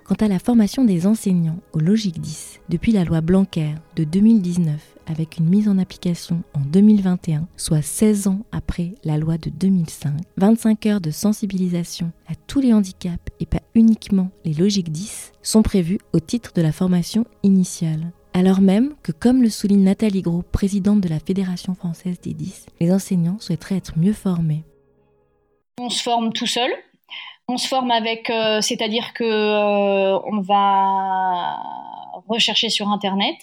[0.05, 4.92] Quant à la formation des enseignants au Logique 10, depuis la loi Blanquer de 2019,
[5.07, 10.13] avec une mise en application en 2021, soit 16 ans après la loi de 2005,
[10.37, 15.61] 25 heures de sensibilisation à tous les handicaps et pas uniquement les Logiques 10 sont
[15.61, 18.11] prévues au titre de la formation initiale.
[18.33, 22.65] Alors même que, comme le souligne Nathalie Gros, présidente de la Fédération française des 10,
[22.79, 24.63] les enseignants souhaiteraient être mieux formés.
[25.79, 26.71] On se forme tout seul,
[27.47, 31.59] on se forme avec, euh, c'est-à-dire que euh, on va
[32.27, 33.35] rechercher sur internet.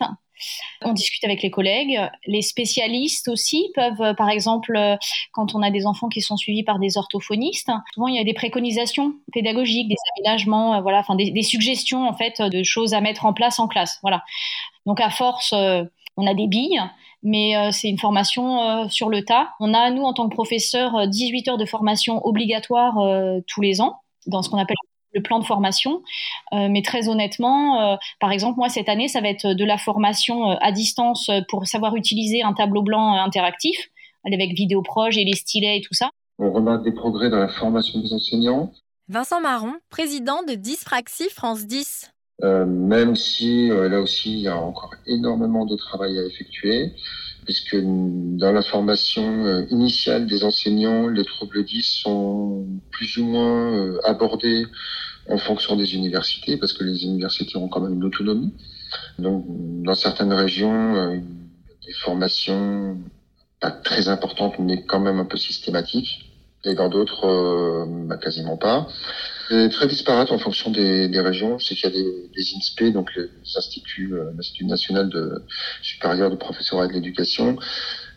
[0.83, 2.01] On discute avec les collègues.
[2.27, 4.79] Les spécialistes aussi peuvent, euh, par exemple,
[5.33, 8.25] quand on a des enfants qui sont suivis par des orthophonistes, souvent il y a
[8.25, 13.27] des préconisations pédagogiques, des aménagements, voilà, enfin des, suggestions en fait de choses à mettre
[13.27, 13.99] en place en classe.
[14.03, 14.23] Voilà.
[14.87, 16.81] Donc à force, on a des billes
[17.23, 19.51] mais euh, c'est une formation euh, sur le tas.
[19.61, 22.95] On a, nous, en tant que professeurs, 18 euh, heures de formation obligatoire
[23.47, 24.77] tous les ans, dans ce qu'on appelle
[25.13, 26.03] le plan de formation.
[26.53, 30.73] mais très honnêtement, par exemple, moi, cette année, ça va être de la formation à
[30.73, 33.77] distance pour savoir utiliser un tableau blanc interactif,
[34.25, 36.11] avec vidéo proche et les stylets et tout ça.
[36.39, 38.73] On remarque des progrès dans la formation des enseignants.
[39.09, 42.11] Vincent Marron, président de Dyspraxie France 10.
[42.43, 46.93] Euh, même si euh, là aussi il y a encore énormément de travail à effectuer,
[47.45, 53.99] puisque dans la formation euh, initiale des enseignants, les troubles 10 sont plus ou moins
[54.05, 54.67] abordés
[55.29, 58.53] en fonction des universités, parce que les universités ont quand même une autonomie.
[59.19, 59.45] Donc
[59.83, 61.23] dans certaines régions,
[61.87, 62.99] des formations
[63.61, 66.33] pas très importantes, mais quand même un peu systématiques,
[66.65, 68.89] et dans d'autres, bah, quasiment pas.
[69.51, 71.59] C'est très disparate en fonction des, régions.
[71.59, 75.43] Je sais qu'il y a des, INSPE, donc les instituts, euh, l'Institut national de
[75.83, 77.59] supérieur de professorat de l'éducation,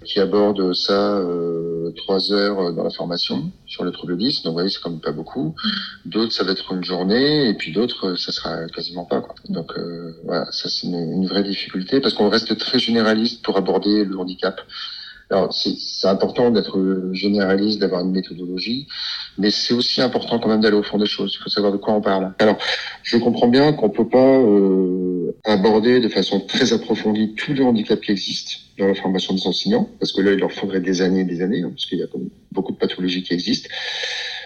[0.05, 4.43] qui aborde ça euh, trois heures dans la formation sur le trouble 10.
[4.43, 5.55] Donc, vous voyez, c'est quand même pas beaucoup.
[6.05, 9.23] D'autres, ça va être une journée, et puis d'autres, ça sera quasiment pas.
[9.49, 14.05] Donc, euh, voilà, ça c'est une, vraie difficulté parce qu'on reste très généraliste pour aborder
[14.05, 14.61] le handicap.
[15.33, 16.77] Alors, c'est important d'être
[17.11, 18.85] généraliste, d'avoir une méthodologie,
[19.39, 21.35] mais c'est aussi important quand même d'aller au fond des choses.
[21.39, 22.35] Il faut savoir de quoi on parle.
[22.37, 22.59] Alors,
[23.01, 28.05] je comprends bien qu'on peut pas euh, aborder de façon très approfondie tous les handicaps
[28.05, 31.21] qui existent dans la formation des enseignants, parce que là, il leur faudrait des années
[31.21, 32.07] et des années, hein, parce qu'il y a
[32.51, 33.69] beaucoup de pathologies qui existent.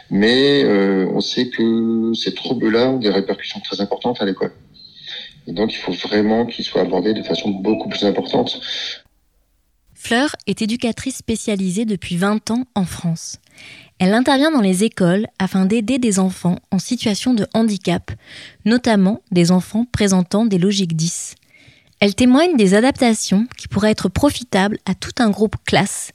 [0.10, 4.54] Mais euh, on sait que ces troubles-là ont des répercussions très importantes à l'école.
[5.48, 8.62] Et donc, il faut vraiment qu'ils soient abordés de façon beaucoup plus importante.
[10.00, 13.40] Fleur est éducatrice spécialisée depuis 20 ans en France.
[14.00, 18.12] Elle intervient dans les écoles afin d'aider des enfants en situation de handicap,
[18.64, 21.36] notamment des enfants présentant des logiques 10.
[22.00, 26.12] Elle témoigne des adaptations qui pourraient être profitables à tout un groupe classe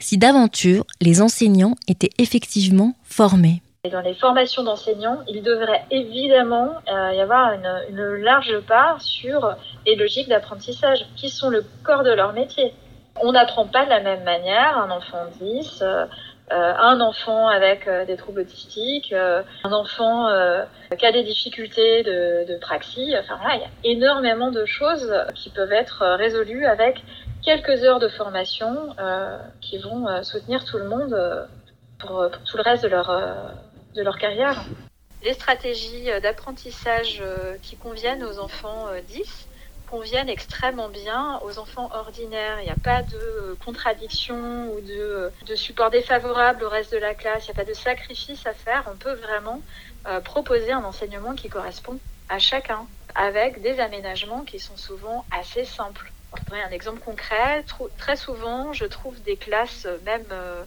[0.00, 3.60] si d'aventure les enseignants étaient effectivement formés.
[3.92, 9.54] Dans les formations d'enseignants, il devrait évidemment euh, y avoir une, une large part sur
[9.86, 12.72] les logiques d'apprentissage, qui sont le corps de leur métier.
[13.22, 15.82] On n'apprend pas de la même manière un enfant 10,
[16.52, 20.62] euh, un enfant avec euh, des troubles autistiques, euh, un enfant euh,
[20.96, 23.14] qui a des difficultés de, de praxie.
[23.18, 27.02] Enfin voilà, il y a énormément de choses qui peuvent être résolues avec
[27.44, 31.48] quelques heures de formation euh, qui vont euh, soutenir tout le monde
[31.98, 33.10] pour, pour, tout le reste de leur,
[33.96, 34.62] de leur carrière.
[35.24, 37.22] Les stratégies d'apprentissage
[37.62, 39.45] qui conviennent aux enfants 10
[39.96, 42.60] conviennent extrêmement bien aux enfants ordinaires.
[42.60, 47.14] Il n'y a pas de contradiction ou de, de, support défavorable au reste de la
[47.14, 47.46] classe.
[47.46, 48.84] Il n'y a pas de sacrifice à faire.
[48.92, 49.62] On peut vraiment
[50.06, 55.64] euh, proposer un enseignement qui correspond à chacun avec des aménagements qui sont souvent assez
[55.64, 56.12] simples.
[56.52, 57.64] Un exemple concret,
[57.96, 60.62] très souvent, je trouve des classes, même euh,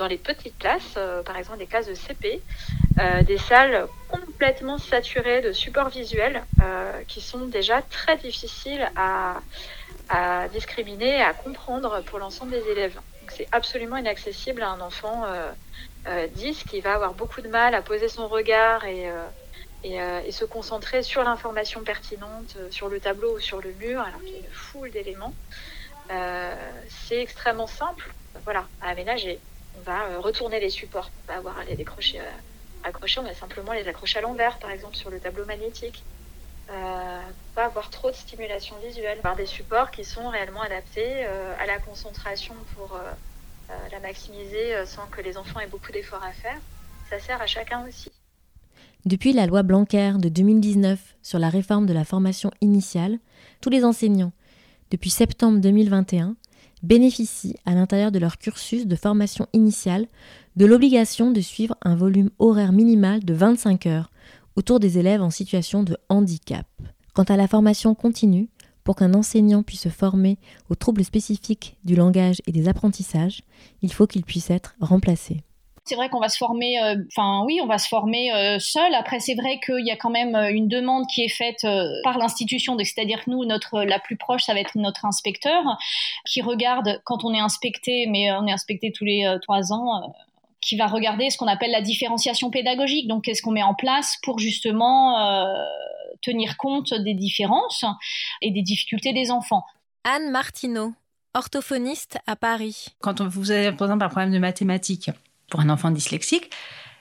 [0.00, 2.42] dans les petites classes, euh, par exemple des classes de CP,
[2.98, 9.42] euh, des salles complètement saturées de supports visuels euh, qui sont déjà très difficiles à,
[10.08, 12.98] à, discriminer, à comprendre pour l'ensemble des élèves.
[13.28, 15.24] C'est absolument inaccessible à un enfant
[16.34, 19.12] 10 qui va avoir beaucoup de mal à poser son regard et
[19.84, 24.42] se concentrer sur l'information pertinente, sur le tableau ou sur le mur, alors qu'il y
[24.42, 25.34] a une foule d'éléments.
[26.88, 28.10] C'est extrêmement simple
[28.44, 29.38] voilà, à aménager
[29.80, 32.24] on va euh, retourner les supports, on va avoir à les décrocher, euh,
[32.84, 36.02] accrocher, on va simplement les accrocher à l'envers, par exemple sur le tableau magnétique.
[36.70, 37.20] Euh,
[37.56, 41.66] pas avoir trop de stimulation visuelle, avoir des supports qui sont réellement adaptés euh, à
[41.66, 42.98] la concentration pour
[43.92, 46.58] la maximiser sans que les enfants aient beaucoup d'efforts à faire.
[47.08, 48.10] Ça sert à chacun aussi.
[49.04, 53.20] Depuis la loi Blanquer de 2019 sur la réforme de la formation initiale,
[53.60, 54.32] tous les enseignants,
[54.90, 56.34] depuis septembre 2021,
[56.82, 60.06] bénéficient, à l'intérieur de leur cursus de formation initiale,
[60.56, 64.10] de l'obligation de suivre un volume horaire minimal de 25 heures
[64.56, 66.66] autour des élèves en situation de handicap.
[67.14, 68.48] Quant à la formation continue,
[68.84, 70.38] pour qu'un enseignant puisse se former
[70.68, 73.42] aux troubles spécifiques du langage et des apprentissages,
[73.82, 75.42] il faut qu'il puisse être remplacé
[75.84, 78.94] c'est vrai qu'on va se former, enfin euh, oui, on va se former euh, seul.
[78.94, 82.18] Après, c'est vrai qu'il y a quand même une demande qui est faite euh, par
[82.18, 85.62] l'institution, c'est-à-dire que nous, notre la plus proche, ça va être notre inspecteur
[86.26, 90.12] qui regarde quand on est inspecté, mais on est inspecté tous les trois ans.
[90.60, 93.08] qui va regarder ce qu'on appelle la différenciation pédagogique.
[93.08, 95.16] Donc, qu'est-ce qu'on met en place pour justement
[96.20, 97.86] tenir compte des différences
[98.42, 99.64] et des difficultés des enfants?
[100.04, 100.92] Anne Martineau,
[101.32, 102.88] orthophoniste à Paris.
[103.00, 105.10] Quand vous avez, par exemple, un problème de mathématiques,
[105.50, 106.50] pour un enfant dyslexique.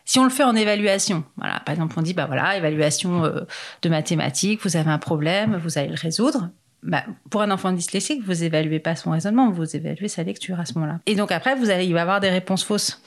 [0.06, 3.42] Si on le fait en évaluation, voilà, par exemple, on dit, bah voilà, évaluation euh,
[3.84, 6.50] de mathématiques, vous avez un problème, vous allez le résoudre.
[6.82, 10.66] Bah, pour un enfant dyslexique, vous évaluez pas son raisonnement, vous évaluez sa lecture à
[10.66, 11.00] ce moment-là.
[11.06, 13.02] Et donc après, vous allez, il va avoir des réponses fausses.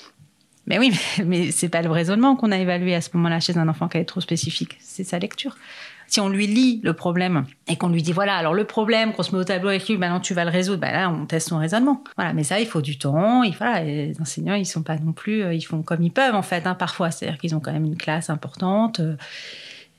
[0.67, 3.59] Mais oui, mais, mais c'est pas le raisonnement qu'on a évalué à ce moment-là chez
[3.59, 5.57] un enfant qui est trop spécifique, c'est sa lecture.
[6.07, 9.23] Si on lui lit le problème et qu'on lui dit voilà, alors le problème qu'on
[9.23, 11.49] se met au tableau avec lui, maintenant tu vas le résoudre, bah là on teste
[11.49, 12.03] son raisonnement.
[12.17, 13.43] Voilà, mais ça il faut du temps.
[13.43, 16.75] Les enseignants ils sont pas non plus, ils font comme ils peuvent en fait hein,
[16.75, 19.01] parfois, c'est-à-dire qu'ils ont quand même une classe importante.
[19.01, 19.17] Euh,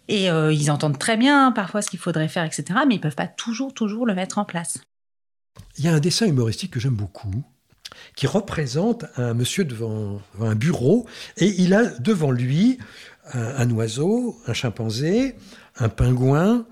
[0.09, 2.79] et euh, ils entendent très bien parfois ce qu'il faudrait faire, etc.
[2.87, 4.79] Mais ils peuvent pas toujours, toujours le mettre en place.
[5.77, 7.43] Il y a un dessin humoristique que j'aime beaucoup,
[8.15, 12.79] qui représente un monsieur devant, un bureau, et il a devant lui
[13.33, 15.35] un oiseau, un chimpanzé,
[15.77, 16.65] un pingouin,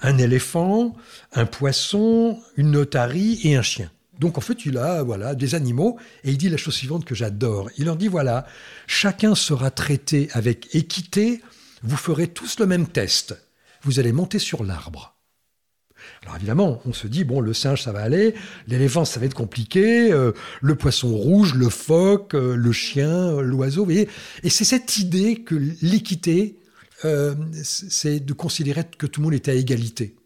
[0.00, 0.96] un éléphant,
[1.32, 3.90] un poisson, une notarie et un chien.
[4.18, 7.14] Donc en fait, il a voilà des animaux et il dit la chose suivante que
[7.14, 7.70] j'adore.
[7.78, 8.46] Il leur dit voilà,
[8.86, 11.40] chacun sera traité avec équité,
[11.82, 13.36] vous ferez tous le même test.
[13.82, 15.14] Vous allez monter sur l'arbre.
[16.22, 18.34] Alors évidemment, on se dit, bon, le singe, ça va aller,
[18.66, 23.88] l'éléphant, ça va être compliqué, euh, le poisson rouge, le phoque, euh, le chien, l'oiseau.
[23.90, 24.08] Et
[24.48, 26.58] c'est cette idée que l'équité,
[27.04, 30.16] euh, c'est de considérer que tout le monde est à égalité.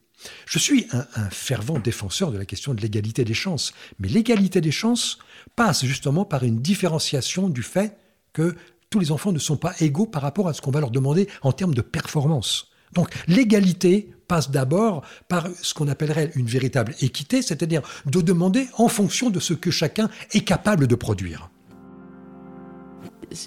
[0.47, 4.61] Je suis un, un fervent défenseur de la question de l'égalité des chances, mais l'égalité
[4.61, 5.19] des chances
[5.57, 7.97] passe justement par une différenciation du fait
[8.33, 8.55] que
[8.91, 11.29] tous les enfants ne sont pas égaux par rapport à ce qu'on va leur demander
[11.43, 12.71] en termes de performance.
[12.93, 18.89] Donc l'égalité passe d'abord par ce qu'on appellerait une véritable équité, c'est-à-dire de demander en
[18.89, 21.51] fonction de ce que chacun est capable de produire.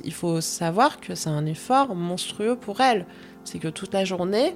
[0.04, 3.06] Il faut savoir que c'est un effort monstrueux pour elle.
[3.44, 4.56] C'est que toute la journée,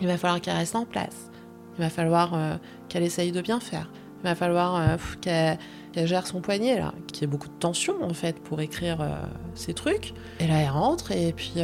[0.00, 1.30] il va falloir qu'elle reste en place.
[1.78, 2.56] Il va falloir euh,
[2.88, 3.90] qu'elle essaye de bien faire.
[4.20, 8.02] Il va falloir euh, qu'elle gère son poignet, là, qu'il y ait beaucoup de tension,
[8.02, 9.14] en fait, pour écrire euh,
[9.54, 10.12] ses trucs.
[10.40, 11.54] Et là, elle rentre, et puis,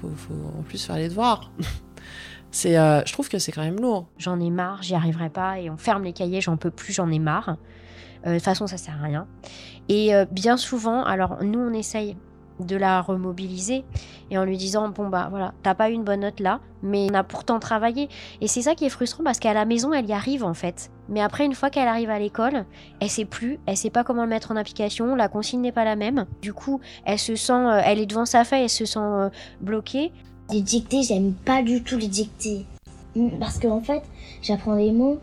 [0.00, 1.50] faut, faut, en plus faire les devoirs.
[2.50, 4.08] c'est, je trouve que c'est quand même lourd.
[4.18, 7.10] J'en ai marre, j'y arriverai pas, et on ferme les cahiers, j'en peux plus, j'en
[7.10, 7.56] ai marre.
[8.26, 9.26] de toute façon, ça sert à rien.
[9.88, 12.16] Et bien souvent, alors nous, on essaye
[12.60, 13.84] de la remobiliser
[14.30, 17.08] et en lui disant bon bah voilà t'as pas eu une bonne note là mais
[17.10, 18.08] on a pourtant travaillé.
[18.40, 20.90] Et c'est ça qui est frustrant parce qu'à la maison elle y arrive en fait.
[21.08, 22.64] Mais après une fois qu'elle arrive à l'école
[23.00, 25.84] elle sait plus elle sait pas comment le mettre en application la consigne n'est pas
[25.84, 26.26] la même.
[26.40, 29.30] Du coup elle se sent euh, elle est devant sa feuille elle se sent euh,
[29.60, 30.12] bloquée.
[30.50, 32.64] Les dictées j'aime pas du tout les dictées
[33.38, 34.02] parce qu'en en fait
[34.42, 35.18] j'apprends des mots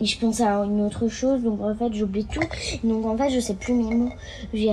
[0.00, 2.40] et je pense à une autre chose donc en fait j'oublie tout
[2.84, 4.12] donc en fait je sais plus mes mots
[4.54, 4.68] je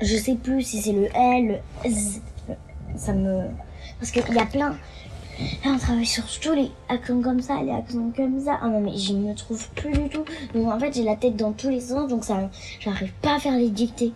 [0.00, 2.20] je sais plus si c'est le L, le Z.
[2.96, 3.44] Ça me.
[3.98, 4.76] Parce qu'il y a plein.
[5.64, 8.58] Là, on travaille sur tous les accents comme ça, les accents comme ça.
[8.62, 10.24] Ah non, mais je ne me trouve plus du tout.
[10.54, 13.38] Donc en fait, j'ai la tête dans tous les sens, donc ça, j'arrive pas à
[13.40, 14.12] faire les dictées.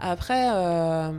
[0.00, 1.10] Après, euh,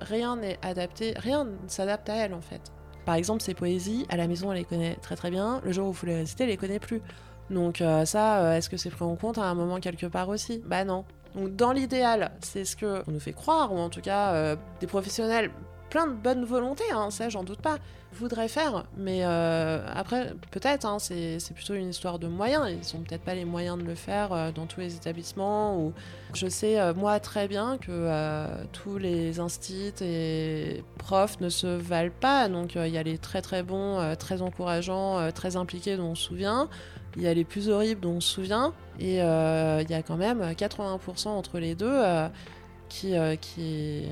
[0.00, 2.60] rien n'est adapté, rien ne s'adapte à elle en fait.
[3.04, 5.60] Par exemple, ses poésies, à la maison, elle les connaît très très bien.
[5.64, 7.02] Le jour où faut les réciter, elle les connaît plus.
[7.50, 10.28] Donc euh, ça, euh, est-ce que c'est pris en compte à un moment quelque part
[10.28, 10.62] aussi?
[10.64, 11.04] Bah non.
[11.34, 14.56] Donc dans l'idéal, c'est ce que on nous fait croire, ou en tout cas euh,
[14.80, 15.50] des professionnels
[15.94, 17.76] plein de bonne volonté, hein, ça j'en doute pas,
[18.12, 23.02] voudraient faire, mais euh, après peut-être, hein, c'est plutôt une histoire de moyens, ils ont
[23.02, 25.92] peut-être pas les moyens de le faire euh, dans tous les établissements, ou
[26.32, 28.10] je sais moi très bien que
[28.72, 33.40] tous les instits et profs ne se valent pas, donc il y a les très
[33.40, 36.68] très bons, très encourageants, très impliqués dont on se souvient,
[37.16, 40.02] il y a les plus horribles dont on se souvient, et euh, il y a
[40.02, 42.28] quand même 80% entre les deux euh,
[42.88, 44.04] qui, euh, qui,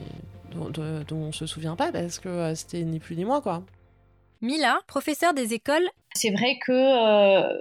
[0.55, 3.63] dont, dont, on se souvient pas parce que c'était ni plus ni moins quoi.
[4.41, 5.89] Mila, professeur des écoles.
[6.15, 6.73] C'est vrai que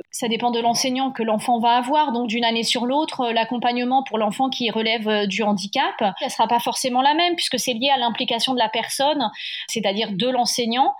[0.09, 2.11] ça dépend de l'enseignant que l'enfant va avoir.
[2.11, 6.59] Donc d'une année sur l'autre, l'accompagnement pour l'enfant qui relève du handicap, elle sera pas
[6.59, 9.29] forcément la même puisque c'est lié à l'implication de la personne,
[9.67, 10.95] c'est-à-dire de l'enseignant.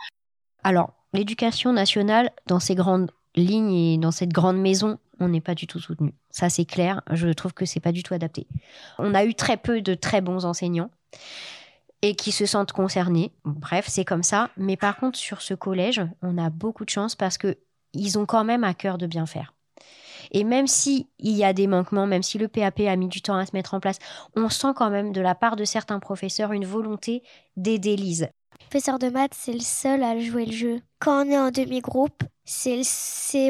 [0.63, 5.55] Alors, l'éducation nationale, dans ses grandes lignes et dans cette grande maison, on n'est pas
[5.55, 6.13] du tout soutenu.
[6.29, 7.01] Ça, c'est clair.
[7.11, 8.47] Je trouve que c'est pas du tout adapté.
[8.97, 10.89] On a eu très peu de très bons enseignants
[12.01, 13.31] et qui se sentent concernés.
[13.45, 14.49] Bref, c'est comme ça.
[14.57, 17.57] Mais par contre, sur ce collège, on a beaucoup de chance parce que
[17.93, 19.53] ils ont quand même à cœur de bien faire.
[20.31, 23.21] Et même si il y a des manquements, même si le PAP a mis du
[23.21, 23.99] temps à se mettre en place,
[24.35, 27.23] on sent quand même de la part de certains professeurs une volonté
[27.57, 28.29] d'aider Lise.
[28.69, 30.81] professeur de maths, c'est le seul à jouer le jeu.
[30.99, 32.81] Quand on est en demi-groupe, c'est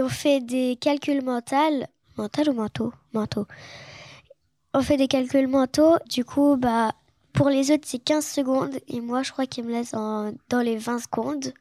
[0.01, 1.85] on fait des calculs mentaux,
[2.17, 3.45] mental ou mentaux, mentaux.
[4.73, 6.93] On fait des calculs mentaux, du coup bah
[7.33, 10.77] pour les autres c'est 15 secondes et moi je crois qu'il me laisse dans les
[10.77, 11.53] 20 secondes.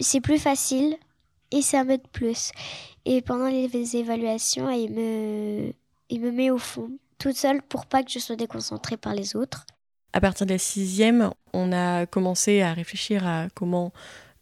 [0.00, 0.96] C'est plus facile
[1.50, 2.50] et ça m'aide plus.
[3.04, 5.72] Et pendant les évaluations, me
[6.10, 9.36] il me met au fond toute seule pour pas que je sois déconcentrée par les
[9.36, 9.66] autres.
[10.12, 13.92] À partir de la sixième, on a commencé à réfléchir à comment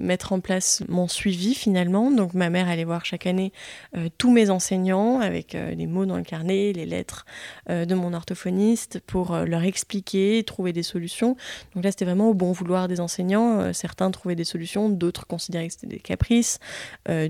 [0.03, 2.11] mettre en place mon suivi finalement.
[2.11, 3.53] Donc ma mère allait voir chaque année
[3.97, 7.25] euh, tous mes enseignants avec euh, les mots dans le carnet, les lettres
[7.71, 11.37] euh, de mon orthophoniste pour leur expliquer, trouver des solutions.
[11.75, 13.73] Donc là c'était vraiment au bon vouloir des enseignants.
[13.73, 16.59] certains trouvaient des solutions, d'autres considéraient que c'était des caprices.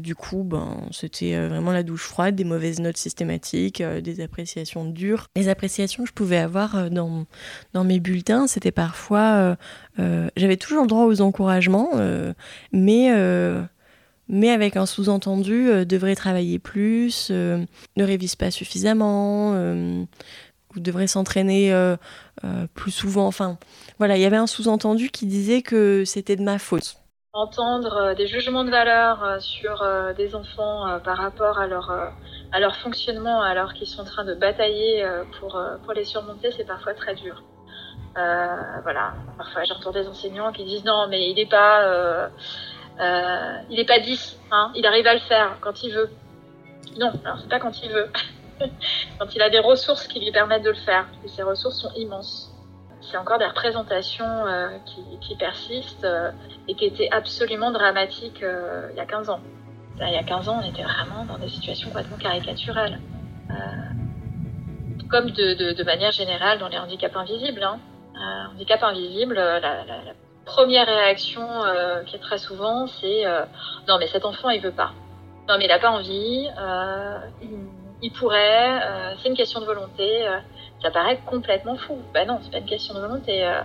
[0.00, 5.28] du coup, ben, c'était vraiment la douche froide, des mauvaises notes systématiques, des appréciations dures.
[5.37, 7.26] Les appréciations que je pouvais avoir dans,
[7.72, 9.56] dans mes bulletins, c'était parfois...
[9.98, 11.90] J'avais toujours le droit aux encouragements
[12.73, 13.62] mais, euh,
[14.29, 17.64] mais avec un sous-entendu, euh, devrait travailler plus, euh,
[17.96, 19.52] ne révise pas suffisamment,
[20.75, 21.75] vous devrez s'entraîner
[22.75, 23.27] plus souvent.
[23.27, 23.58] Enfin,
[23.98, 26.96] voilà, il y avait un sous-entendu qui disait que c'était de ma faute.
[27.35, 29.87] Entendre des jugements de valeur sur
[30.17, 31.90] des enfants par rapport à leur,
[32.52, 35.04] à leur fonctionnement alors qu'ils sont en train de batailler
[35.38, 37.42] pour, pour les surmonter, c'est parfois très dur.
[38.17, 39.15] Euh, voilà.
[39.38, 42.29] Parfois, j'entends des enseignants qui disent non, mais il n'est pas, euh,
[43.00, 46.10] Euh, il n'est pas 10, hein, il arrive à le faire quand il veut.
[47.00, 48.10] Non, alors c'est pas quand il veut.
[49.19, 51.06] quand il a des ressources qui lui permettent de le faire.
[51.25, 52.52] Et ces ressources sont immenses.
[53.00, 54.44] C'est encore des représentations
[55.23, 56.06] qui, persistent
[56.69, 59.40] et qui étaient absolument dramatiques il y a 15 ans.
[60.00, 63.00] il y a 15 ans, on était vraiment dans des situations complètement caricaturales.
[65.10, 67.63] comme de, manière générale dans les handicaps invisibles.
[67.65, 67.81] Hein.
[68.52, 70.14] Handicap invisible, la, la,
[70.44, 71.46] première réaction
[72.06, 73.25] qui est très souvent, c'est
[73.88, 74.92] non mais cet enfant il veut pas.
[75.48, 76.48] Non mais il n'a pas envie.
[78.02, 80.27] Il, pourrait, euh, c'est une question de volonté.
[80.27, 80.38] Euh,
[80.83, 81.98] ça paraît complètement fou.
[82.12, 83.46] Ben non, c'est pas une question de volonté.
[83.46, 83.60] Euh,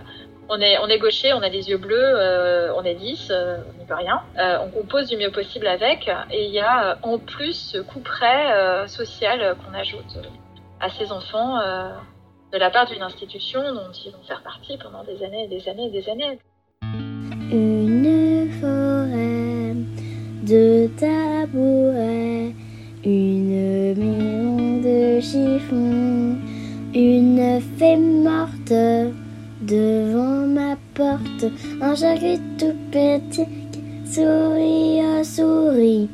[0.48, 4.22] on est, gaucher, on a des yeux bleus, on est 10, on n'y peut rien.
[4.62, 6.08] on compose du mieux possible avec.
[6.30, 10.18] Et il y a en plus ce coup près social qu'on ajoute
[10.80, 11.58] à ces enfants
[12.52, 15.68] de la part d'une institution dont ils vont faire partie pendant des années et des
[15.68, 16.38] années et des années.
[17.50, 19.74] Une forêt
[20.44, 22.54] de tabourets
[23.04, 26.36] une maison de chiffon,
[26.94, 28.72] une fée morte
[29.62, 31.46] devant ma porte,
[31.80, 32.18] un chat
[32.58, 36.08] tout petit qui sourit à souris,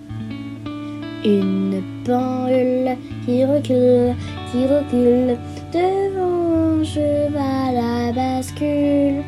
[1.25, 4.15] une pendule qui recule,
[4.53, 5.39] qui recule
[5.75, 9.23] devant un cheval à bascule,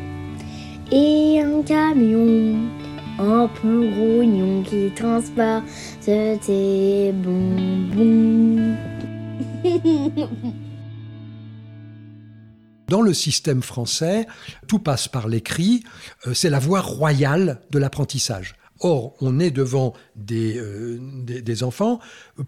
[0.91, 2.55] et un camion
[3.19, 5.65] un peu grognon qui transporte
[6.05, 8.75] tes bonbons.
[12.87, 14.27] Dans le système français,
[14.67, 15.83] tout passe par l'écrit,
[16.25, 18.55] euh, c'est la voie royale de l'apprentissage.
[18.79, 20.99] Or, on est devant des, euh,
[21.61, 21.99] enfants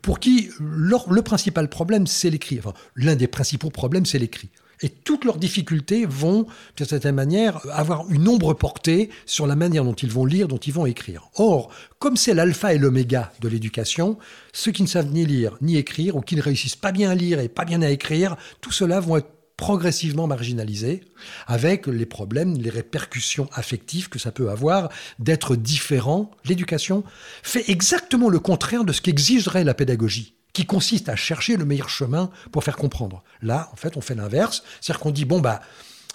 [0.02, 2.60] pour qui le principal problème, c'est l'écrit.
[2.60, 4.50] Enfin, l'un des principaux problèmes, c'est l'écrit.
[4.82, 6.46] Et toutes leurs difficultés vont,
[6.78, 10.58] d'une certaine manière, avoir une ombre portée sur la manière dont ils vont lire, dont
[10.58, 11.30] ils vont écrire.
[11.36, 11.70] Or,
[12.00, 14.18] comme c'est l'alpha et l'oméga de l'éducation,
[14.54, 17.16] ceux qui ne savent ni lire ni écrire, ou qui ne réussissent pas bien à
[17.16, 21.02] lire et pas bien à écrire, tout cela vont être progressivement marginalisés,
[21.46, 24.88] avec les problèmes, les répercussions affectives que ça peut avoir
[25.20, 26.32] d'être différent.
[26.46, 27.04] L'éducation
[27.44, 31.90] fait exactement le contraire de ce qu'exigerait la pédagogie qui consiste à chercher le meilleur
[31.90, 33.22] chemin pour faire comprendre.
[33.42, 35.60] Là, en fait, on fait l'inverse, c'est-à-dire qu'on dit bon bah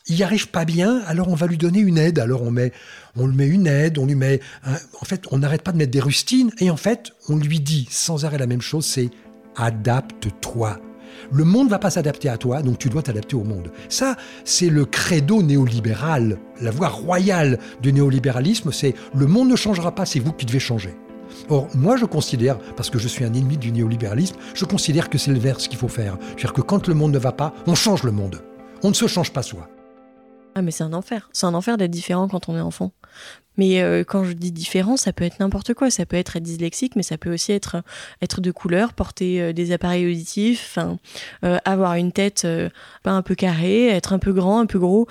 [0.06, 2.18] il n'y arrive pas bien, alors on va lui donner une aide.
[2.20, 2.72] Alors on met,
[3.14, 5.92] on lui met une aide, on lui met, en fait, on n'arrête pas de mettre
[5.92, 9.10] des rustines, et en fait, on lui dit sans arrêt la même chose, c'est
[9.56, 10.80] adapte-toi.
[11.32, 13.70] Le monde va pas s'adapter à toi, donc tu dois t'adapter au monde.
[13.88, 16.38] Ça, c'est le credo néolibéral.
[16.60, 20.60] La voie royale du néolibéralisme, c'est le monde ne changera pas, c'est vous qui devez
[20.60, 20.94] changer.
[21.48, 25.18] Or, moi, je considère, parce que je suis un ennemi du néolibéralisme, je considère que
[25.18, 26.16] c'est le vers qu'il faut faire.
[26.28, 28.40] C'est-à-dire que quand le monde ne va pas, on change le monde.
[28.82, 29.68] On ne se change pas soi.
[30.54, 31.28] Ah, mais c'est un enfer.
[31.32, 32.92] C'est un enfer d'être différent quand on est enfant.
[33.56, 35.90] Mais euh, quand je dis différent, ça peut être n'importe quoi.
[35.90, 37.82] Ça peut être dyslexique, mais ça peut aussi être
[38.20, 40.78] être de couleur, porter euh, des appareils auditifs,
[41.44, 42.46] euh, avoir une tête
[43.04, 45.06] un peu carrée, être un peu grand, un peu gros,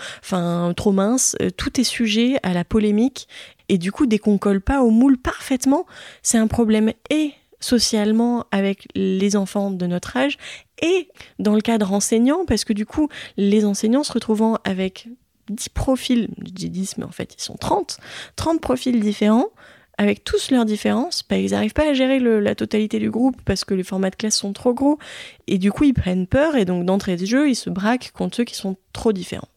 [0.76, 1.36] trop mince.
[1.58, 3.28] tout est sujet à la polémique
[3.70, 5.86] et du coup, dès qu'on colle pas au moule parfaitement,
[6.22, 10.38] c'est un problème et socialement avec les enfants de notre âge
[10.82, 11.08] et
[11.40, 15.08] dans le cadre enseignant, parce que du coup, les enseignants se retrouvant avec
[15.50, 17.98] 10 profils, je dis 10, mais en fait, ils sont 30,
[18.36, 19.48] 30 profils différents,
[19.98, 23.64] avec tous leurs différences, bah, ils n'arrivent pas à gérer la totalité du groupe parce
[23.64, 24.98] que les formats de classe sont trop gros,
[25.48, 28.38] et du coup, ils prennent peur, et donc d'entrée de jeu, ils se braquent contre
[28.38, 29.50] ceux qui sont trop différents.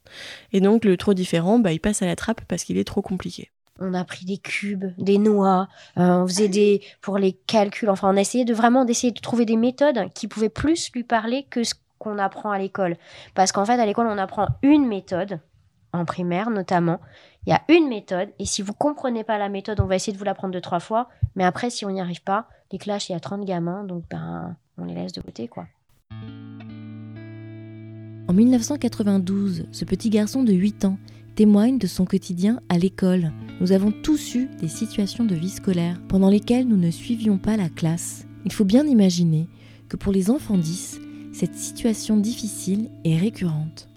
[0.52, 3.02] Et donc, le trop différent, bah, il passe à la trappe parce qu'il est trop
[3.02, 5.68] compliqué on a pris des cubes, des noix,
[5.98, 7.90] euh, on faisait des pour les calculs.
[7.90, 11.04] Enfin, on a essayé de vraiment d'essayer de trouver des méthodes qui pouvaient plus lui
[11.04, 12.96] parler que ce qu'on apprend à l'école.
[13.34, 15.40] Parce qu'en fait, à l'école, on apprend une méthode,
[15.92, 17.00] en primaire notamment.
[17.46, 20.12] Il y a une méthode, et si vous comprenez pas la méthode, on va essayer
[20.12, 21.08] de vous l'apprendre deux, trois fois.
[21.36, 24.04] Mais après, si on n'y arrive pas, les classes, il y a 30 gamins, donc
[24.10, 25.66] ben, on les laisse de côté, quoi.
[28.28, 30.98] En 1992, ce petit garçon de 8 ans
[31.36, 33.30] témoigne de son quotidien à l'école.
[33.60, 37.56] Nous avons tous eu des situations de vie scolaire pendant lesquelles nous ne suivions pas
[37.56, 38.26] la classe.
[38.44, 39.46] Il faut bien imaginer
[39.88, 41.00] que pour les enfants 10,
[41.32, 43.88] cette situation difficile est récurrente.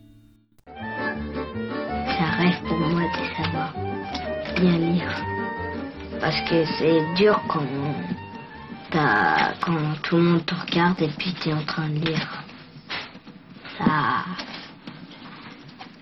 [2.20, 3.74] Ça reste pour moi de savoir
[4.58, 5.24] bien lire.
[6.20, 7.64] Parce que c'est dur quand,
[9.62, 12.44] quand tout le monde te regarde et puis tu es en train de lire.
[13.78, 14.26] Ça,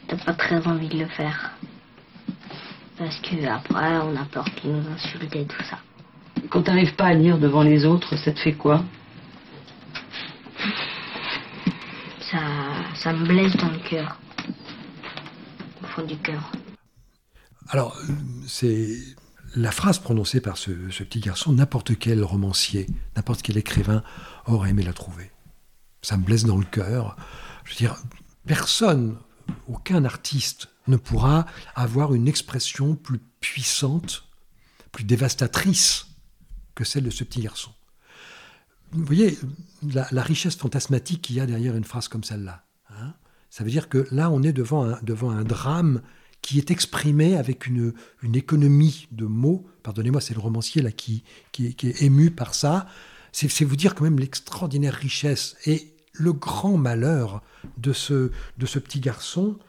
[0.07, 1.51] t'as pas très envie de le faire.
[2.97, 5.77] Parce que après, on a peur qu'ils nous insultent et tout ça.
[6.49, 8.83] Quand t'arrives pas à lire devant les autres, ça te fait quoi?
[12.21, 12.39] Ça,
[12.95, 14.17] ça me blesse dans le cœur.
[16.05, 16.51] Du cœur.
[17.69, 17.97] Alors,
[18.47, 18.99] c'est
[19.55, 22.85] la phrase prononcée par ce, petit garçon, n'importe quel romancier,
[23.15, 24.03] n'importe quel écrivain
[24.45, 25.31] aurait aimé la trouver.
[26.03, 27.15] Ça me blesse dans le cœur.
[27.65, 27.95] Je veux dire,
[28.45, 29.17] personne,
[29.67, 34.25] aucun artiste ne pourra avoir une expression plus puissante,
[34.91, 36.07] plus dévastatrice
[36.75, 37.71] que celle de ce petit garçon.
[38.91, 39.37] Vous voyez
[39.81, 42.66] la, richesse fantasmatique qu'il y a derrière une phrase comme celle-là.
[43.49, 46.01] Ça veut dire que là, on est devant un, devant un drame
[46.41, 49.65] qui est exprimé avec une, une économie de mots.
[49.83, 52.87] Pardonnez-moi, c'est le romancier là qui, qui, est ému par ça.
[53.31, 57.43] C'est vous dire quand même l'extraordinaire richesse et le grand malheur
[57.77, 59.59] de ce, de ce petit garçon.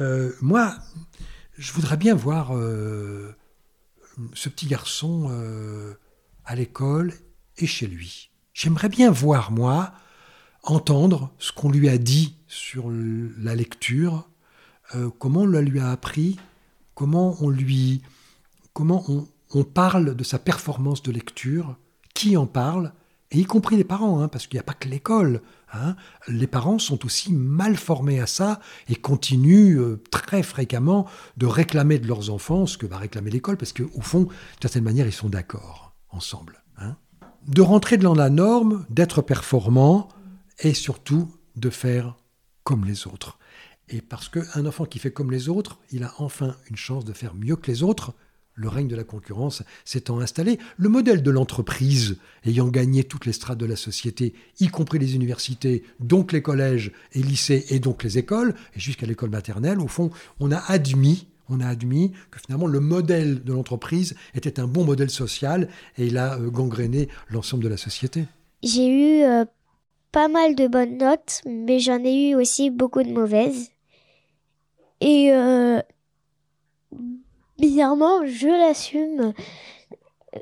[0.00, 0.76] Euh, moi,
[1.58, 3.34] je voudrais bien voir euh,
[4.34, 5.94] ce petit garçon euh,
[6.44, 7.12] à l'école
[7.58, 8.30] et chez lui.
[8.54, 9.92] J'aimerais bien voir, moi,
[10.62, 14.28] entendre ce qu'on lui a dit sur la lecture,
[14.94, 16.38] euh, comment on lui a appris,
[16.94, 18.02] comment on lui,
[18.72, 21.76] comment on, parle de sa performance de lecture,
[22.14, 22.92] qui en parle,
[23.30, 25.40] et y compris les parents, hein, parce qu'il n'y a pas que l'école.
[25.72, 25.94] Hein.
[26.26, 31.06] Les parents sont aussi mal formés à ça et continuent euh, très fréquemment
[31.36, 34.32] de réclamer de leurs enfants ce que va réclamer l'école, parce qu'au fond, d'une
[34.62, 36.62] certaine manière, ils sont d'accord ensemble.
[36.78, 36.96] Hein.
[37.46, 40.08] De rentrer dans la norme, d'être performant,
[40.60, 42.16] et surtout de faire
[42.64, 43.38] comme les autres.
[43.88, 47.12] Et parce qu'un enfant qui fait comme les autres, il a enfin une chance de
[47.12, 48.14] faire mieux que les autres,
[48.54, 53.32] le règne de la concurrence s'étant installé, le modèle de l'entreprise ayant gagné toutes les
[53.32, 58.02] strates de la société, y compris les universités, donc les collèges et lycées et donc
[58.04, 62.38] les écoles, et jusqu'à l'école maternelle, au fond, on a admis on a admis que
[62.38, 67.08] finalement le modèle de l'entreprise était un bon modèle social et il a euh, gangréné
[67.28, 68.26] l'ensemble de la société.
[68.62, 69.44] J'ai eu euh,
[70.12, 73.70] pas mal de bonnes notes, mais j'en ai eu aussi beaucoup de mauvaises.
[75.00, 75.80] Et euh,
[77.58, 79.32] bizarrement, je l'assume.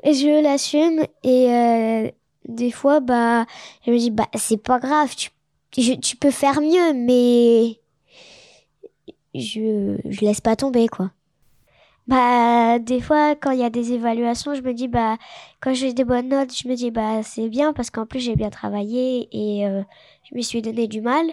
[0.03, 2.11] Je l'assume et euh,
[2.47, 3.45] des fois, bah,
[3.85, 7.79] je me dis, bah, c'est pas grave, tu, tu peux faire mieux, mais
[9.33, 11.11] je, je laisse pas tomber, quoi.
[12.09, 15.17] Bah, des fois, quand il y a des évaluations, je me dis, bah,
[15.61, 18.35] quand j'ai des bonnes notes, je me dis, bah, c'est bien parce qu'en plus, j'ai
[18.35, 19.83] bien travaillé et euh,
[20.27, 21.23] je me suis donné du mal.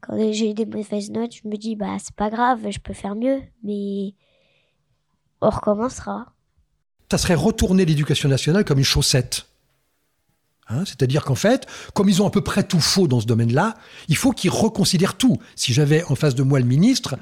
[0.00, 3.14] Quand j'ai des mauvaises notes, je me dis, bah, c'est pas grave, je peux faire
[3.14, 4.14] mieux, mais
[5.40, 6.32] on recommencera.
[7.08, 9.46] Ça serait retourner l'éducation nationale comme une chaussette.
[10.68, 13.74] Hein, c'est-à-dire qu'en fait, comme ils ont à peu près tout faux dans ce domaine-là,
[14.08, 15.38] il faut qu'ils reconsidèrent tout.
[15.54, 17.16] Si j'avais en face de moi le ministre,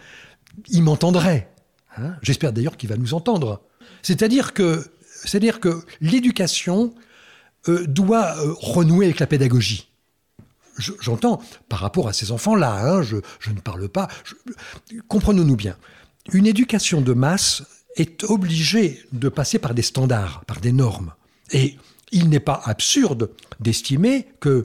[0.71, 1.54] il m'entendrait.
[1.97, 2.17] Hein?
[2.23, 3.61] J'espère d'ailleurs qu'il va nous entendre.
[4.03, 4.85] C'est-à-dire que,
[5.25, 6.95] c'est-à-dire que l'éducation
[7.69, 9.89] euh, doit euh, renouer avec la pédagogie.
[10.79, 13.17] J'entends par rapport à ces enfants-là, hein, je,
[13.51, 14.09] ne parle pas.
[15.07, 15.77] Comprenons-nous bien.
[16.33, 17.63] Une éducation de masse
[17.97, 21.13] est obligée de passer par des standards, par des normes.
[21.53, 21.79] Et
[22.11, 23.31] il n'est pas absurde
[23.61, 24.65] d'estimer que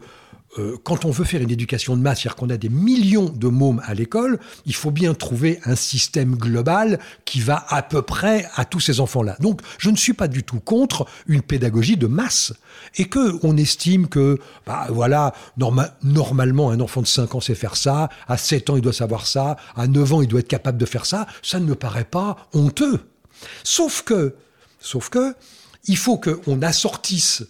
[0.58, 3.48] euh, quand on veut faire une éducation de masse, c'est-à-dire qu'on a des millions de
[3.48, 8.48] mômes à l'école, il faut bien trouver un système global qui va à peu près
[8.56, 9.36] à tous ces enfants-là.
[9.40, 12.54] Donc, je ne suis pas du tout contre une pédagogie de masse.
[12.96, 15.34] Et que on estime que, bah, voilà,
[16.02, 19.28] normalement, un enfant de 5 ans sait faire ça, à 7 ans, il doit savoir
[19.28, 22.06] ça, à 9 ans, il doit être capable de faire ça, ça ne me paraît
[22.06, 23.00] pas honteux.
[23.64, 24.36] Sauf que,
[24.80, 25.36] sauf que,
[25.86, 27.44] il faut qu'on assortisse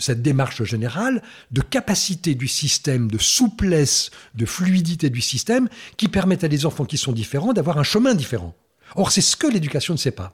[0.00, 6.44] cette démarche générale de capacité du système, de souplesse, de fluidité du système qui permettent
[6.44, 8.54] à des enfants qui sont différents d'avoir un chemin différent.
[8.96, 10.32] Or, c'est ce que l'éducation ne sait pas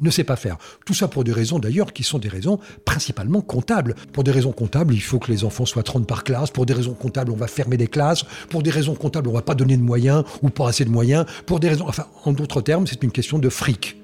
[0.00, 0.58] ne sait pas faire.
[0.84, 3.94] Tout ça pour des raisons d'ailleurs qui sont des raisons principalement comptables.
[4.12, 6.50] Pour des raisons comptables, il faut que les enfants soient 30 par classe.
[6.50, 8.24] Pour des raisons comptables, on va fermer des classes.
[8.50, 11.24] Pour des raisons comptables, on va pas donner de moyens ou pas assez de moyens.
[11.46, 11.86] Pour des raisons,
[12.24, 13.96] en d'autres termes, c'est une question de fric.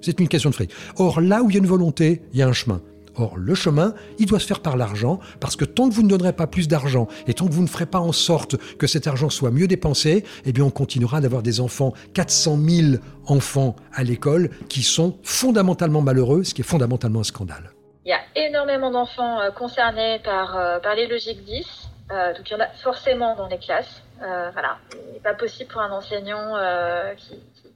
[0.00, 0.70] C'est une question de fric.
[0.96, 2.80] Or, là où il y a une volonté, il y a un chemin.
[3.16, 6.08] Or, le chemin, il doit se faire par l'argent, parce que tant que vous ne
[6.08, 9.06] donnerez pas plus d'argent, et tant que vous ne ferez pas en sorte que cet
[9.06, 12.96] argent soit mieux dépensé, eh bien on continuera d'avoir des enfants, 400 000
[13.26, 17.70] enfants à l'école, qui sont fondamentalement malheureux, ce qui est fondamentalement un scandale.
[18.04, 22.50] Il y a énormément d'enfants euh, concernés par, euh, par les logiques 10, euh, donc
[22.50, 24.02] il y en a forcément dans les classes.
[24.20, 26.54] voilà, il n'est pas possible pour un enseignant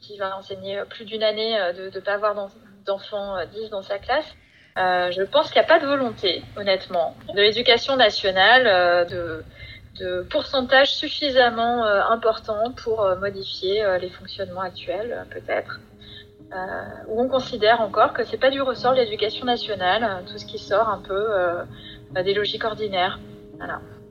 [0.01, 2.35] qui, va enseigner plus d'une année de ne pas avoir
[2.87, 4.35] d'enfants 10 dans sa classe.
[4.79, 10.23] Euh, je pense qu'il n'y a pas de volonté, honnêtement, de l'éducation nationale, euh, de,
[10.31, 15.81] pourcentage suffisamment euh, important pour modifier les fonctionnements actuels, peut-être.
[17.09, 20.61] où on considère encore que c'est pas du ressort de l'éducation nationale, tout ce qui
[20.61, 21.21] sort un peu
[22.23, 23.19] des logiques ordinaires.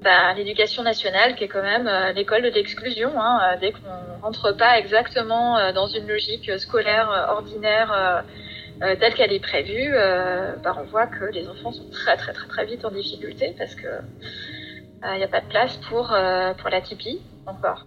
[0.01, 4.77] Bah, l'éducation nationale qui est quand même l'école de l'exclusion, hein, dès qu'on rentre pas
[4.77, 8.23] exactement dans une logique scolaire ordinaire
[8.81, 12.33] euh, telle qu'elle est prévue, euh, bah, on voit que les enfants sont très très
[12.33, 13.87] très très vite en difficulté parce que
[15.03, 17.85] il n'y a pas de place pour, pour la tipi encore.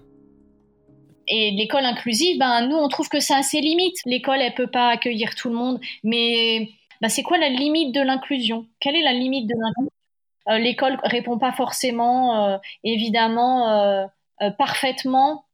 [1.26, 3.98] Et l'école inclusive, ben, nous, on trouve que ça a ses limites.
[4.06, 5.80] L'école, elle peut pas accueillir tout le monde.
[6.02, 6.70] Mais
[7.00, 8.66] ben, c'est quoi la limite de l'inclusion?
[8.80, 9.92] Quelle est la limite de l'inclusion?
[10.48, 15.44] Euh, L'école répond pas forcément, euh, évidemment, euh, parfaitement,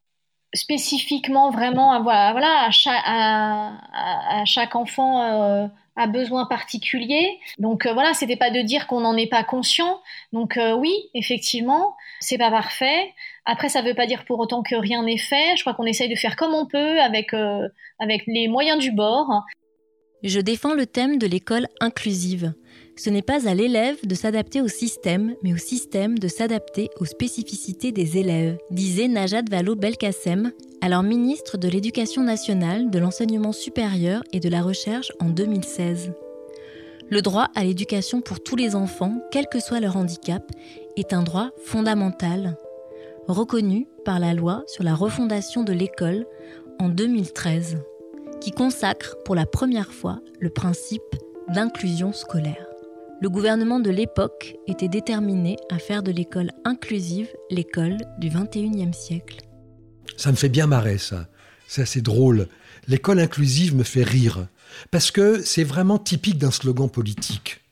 [0.57, 2.01] spécifiquement, vraiment, à,
[2.33, 7.39] voilà, à, chaque, à, chaque enfant a besoin particulier.
[7.59, 10.01] Donc voilà, c'était pas de dire qu'on n'en est pas conscient.
[10.33, 13.13] Donc oui, effectivement, c'est pas parfait.
[13.45, 15.57] Après, ça veut pas dire pour autant que rien n'est fait.
[15.57, 17.33] Je crois qu'on essaye de faire comme on peut avec,
[17.99, 19.45] avec les moyens du bord.
[20.23, 22.53] Je défends le thème de l'école inclusive.
[22.99, 27.05] Ce n'est pas à l'élève de s'adapter au système, mais au système de s'adapter aux
[27.05, 34.41] spécificités des élèves, disait Najat Vallaud-Belkacem, alors ministre de l'Éducation nationale, de l'enseignement supérieur et
[34.41, 36.13] de la recherche en 2016.
[37.11, 40.51] Le droit à l'éducation pour tous les enfants, quel que soit leur handicap,
[40.97, 42.57] est un droit fondamental,
[43.29, 46.27] reconnu par la loi sur la refondation de l'école
[46.79, 47.77] en 2013,
[48.41, 51.03] qui consacre pour la première fois le principe
[51.49, 52.67] d'inclusion scolaire.
[53.23, 59.39] Le gouvernement de l'époque était déterminé à faire de l'école inclusive l'école du 21e siècle.
[60.19, 61.27] Ça me fait bien marrer ça.
[61.67, 62.47] C'est assez drôle.
[62.89, 64.49] L'école inclusive me fait rire.
[64.91, 67.63] Parce que c'est vraiment typique d'un slogan politique.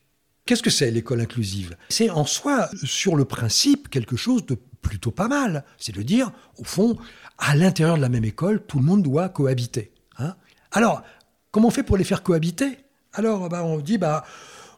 [0.47, 1.77] Qu'est-ce que c'est l'école inclusive?
[1.91, 5.65] C'est en soi, sur le principe, quelque chose de plutôt pas mal.
[5.77, 6.97] C'est de dire, au fond,
[7.37, 9.93] à l'intérieur de la même école, tout le monde doit cohabiter.
[10.19, 10.37] Hein?
[10.73, 11.03] Alors,
[11.51, 12.79] comment on fait pour les faire cohabiter?
[13.13, 14.25] Alors, bah, on dit, bah,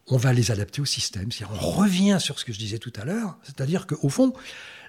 [0.08, 1.28] on va les adapter au système.
[1.50, 4.32] On revient sur ce que je disais tout à l'heure, c'est-à-dire qu'au fond,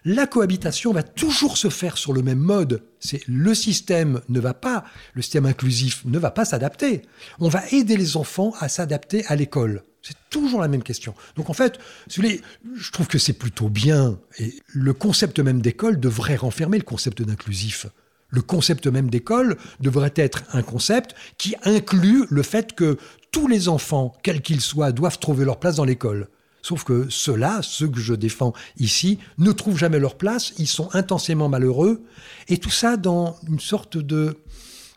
[0.05, 2.83] la cohabitation va toujours se faire sur le même mode.
[2.99, 7.01] C'est le système ne va pas, le système inclusif ne va pas s'adapter.
[7.39, 9.83] On va aider les enfants à s'adapter à l'école.
[10.03, 11.15] C'est toujours la même question.
[11.35, 14.19] Donc en fait, je trouve que c'est plutôt bien.
[14.39, 17.87] Et le concept même d'école devrait renfermer le concept d'inclusif.
[18.29, 22.97] Le concept même d'école devrait être un concept qui inclut le fait que
[23.31, 26.29] tous les enfants, quels qu'ils soient, doivent trouver leur place dans l'école.
[26.61, 30.89] Sauf que ceux-là, ceux que je défends ici, ne trouvent jamais leur place, ils sont
[30.93, 32.03] intensément malheureux,
[32.49, 34.37] et tout ça dans une sorte de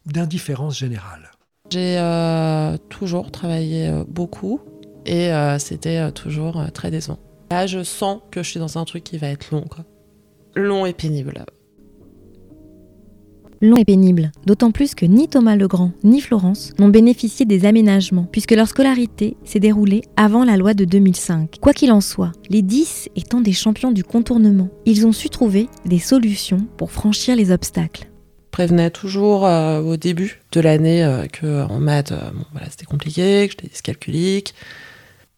[0.07, 1.31] d'indifférence générale.
[1.71, 4.61] J'ai euh, toujours travaillé euh, beaucoup,
[5.07, 7.19] et euh, c'était toujours très décevant.
[7.51, 9.67] Là, je sens que je suis dans un truc qui va être long.
[10.57, 11.45] Long et pénible
[13.61, 18.27] long et pénible, d'autant plus que ni Thomas Legrand ni Florence n'ont bénéficié des aménagements,
[18.31, 21.59] puisque leur scolarité s'est déroulée avant la loi de 2005.
[21.61, 25.69] Quoi qu'il en soit, les 10 étant des champions du contournement, ils ont su trouver
[25.85, 28.11] des solutions pour franchir les obstacles
[28.51, 32.85] prévenais toujours euh, au début de l'année euh, que en maths, euh, bon, voilà, c'était
[32.85, 34.55] compliqué, que j'étais dyscalculique.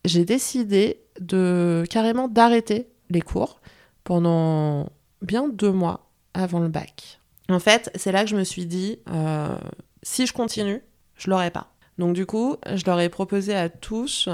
[0.04, 3.60] J'ai décidé de carrément d'arrêter les cours
[4.02, 4.88] pendant
[5.20, 7.20] bien deux mois avant le bac.
[7.48, 9.56] En fait, c'est là que je me suis dit, euh,
[10.02, 10.80] si je continue,
[11.16, 11.72] je l'aurai pas.
[11.98, 14.28] Donc du coup, je leur ai proposé à tous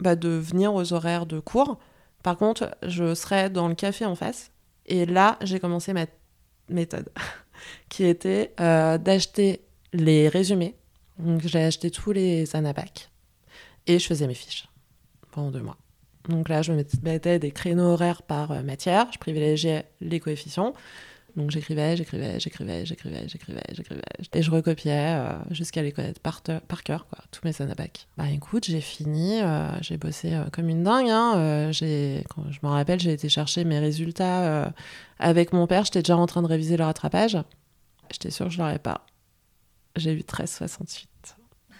[0.00, 1.78] bah, de venir aux horaires de cours.
[2.22, 4.50] Par contre, je serai dans le café en face.
[4.86, 6.06] Et là, j'ai commencé ma
[6.68, 7.10] méthode,
[7.88, 10.76] qui était euh, d'acheter les résumés.
[11.18, 13.10] Donc j'ai acheté tous les Anapac
[13.86, 14.68] et je faisais mes fiches
[15.30, 15.76] pendant deux mois.
[16.28, 20.72] Donc là, je me mettais des créneaux horaires par euh, matière, je privilégiais les coefficients.
[21.36, 24.02] Donc j'écrivais, j'écrivais, j'écrivais, j'écrivais, j'écrivais, j'écrivais.
[24.34, 28.06] Et je recopiais euh, jusqu'à les connaître par, cœur, quoi, tous mes anabacs.
[28.18, 31.08] Bah écoute, j'ai fini, euh, j'ai bossé euh, comme une dingue.
[31.08, 34.72] Hein, j'ai, quand je me rappelle, j'ai été chercher mes résultats
[35.18, 35.84] avec mon père.
[35.84, 37.38] J'étais déjà en train de réviser le rattrapage.
[38.10, 39.06] J'étais sûre que je l'aurais pas.
[39.96, 41.06] J'ai eu 13,68.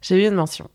[0.00, 0.68] J'ai eu une mention.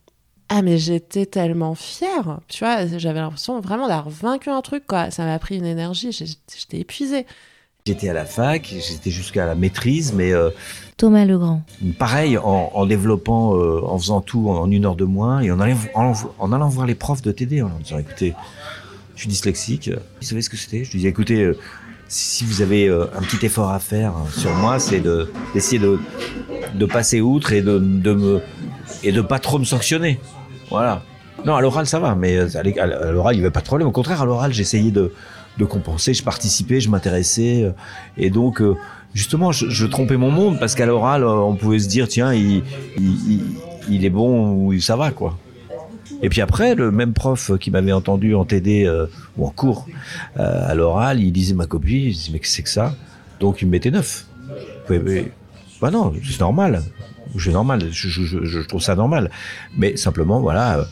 [0.49, 5.11] Ah mais j'étais tellement fière, tu vois, j'avais l'impression vraiment d'avoir vaincu un truc, quoi.
[5.11, 7.25] Ça m'a pris une énergie, j'étais épuisée.
[7.87, 10.33] J'étais à la fac, j'étais jusqu'à la maîtrise, mais...
[10.33, 10.49] Euh,
[10.97, 11.61] Thomas Legrand.
[11.97, 15.77] Pareil, en, développant, euh, en faisant tout en, une heure de moins, et en allant,
[16.37, 18.33] en, allant voir les profs de TD, en leur disant, écoutez,
[19.15, 19.89] je suis dyslexique.
[20.19, 20.83] Vous savez ce que c'était?
[20.83, 21.57] Je lui disais, écoutez, euh,
[22.09, 25.97] si vous avez un petit effort à faire sur moi, c'est de, d'essayer de,
[26.75, 28.41] de passer outre et de, de me
[29.03, 30.19] et de pas trop me sanctionner.
[30.69, 31.03] Voilà.
[31.45, 33.87] Non, à l'oral ça va, mais à l'oral il n'y avait pas de problème.
[33.87, 35.13] Au contraire, à l'oral j'essayais de
[35.57, 36.13] de compenser.
[36.13, 37.63] Je participais, je m'intéressais.
[37.63, 37.71] Euh,
[38.17, 38.75] et donc, euh,
[39.13, 42.63] justement, je, trompais mon monde parce qu'à l'oral, euh, on pouvait se dire, tiens, il,
[43.89, 45.37] il, est bon ou ça va, quoi.
[46.21, 48.89] Et puis après, le même prof qui m'avait entendu en TD
[49.37, 49.85] ou en cours
[50.35, 52.95] à l'oral, il disait ma copie, je disais mais que c'est que ça?
[53.39, 54.25] Donc il me mettait neuf.
[55.79, 56.81] Bah non, c'est normal.
[57.37, 57.89] C'est normal.
[57.91, 59.29] Je, trouve ça normal.
[59.77, 60.87] Mais simplement, voilà,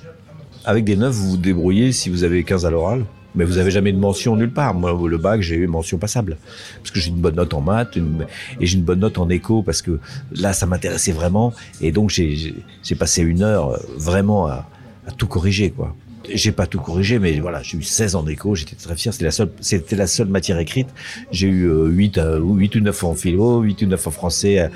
[0.64, 3.06] avec des neufs, vous vous débrouillez si vous avez 15 à l'oral.
[3.36, 4.74] Mais vous avez jamais de mention nulle part.
[4.74, 6.38] Moi, le bac, j'ai eu mention passable.
[6.78, 9.64] Parce que j'ai une bonne note en maths et j'ai une bonne note en éco
[9.64, 10.00] parce que
[10.34, 11.54] là, ça m'intéressait vraiment.
[11.82, 14.68] Et donc, j'ai passé une heure euh, vraiment à,
[15.08, 15.96] à tout corriger, quoi.
[16.34, 19.14] J'ai pas tout corrigé, mais voilà, j'ai eu 16 ans éco, j'étais très fier.
[19.14, 20.88] C'était la seule, c'était la seule matière écrite.
[21.32, 24.70] J'ai eu 8, euh, 8 euh, ou 9 en philo, 8 ou 9 en français.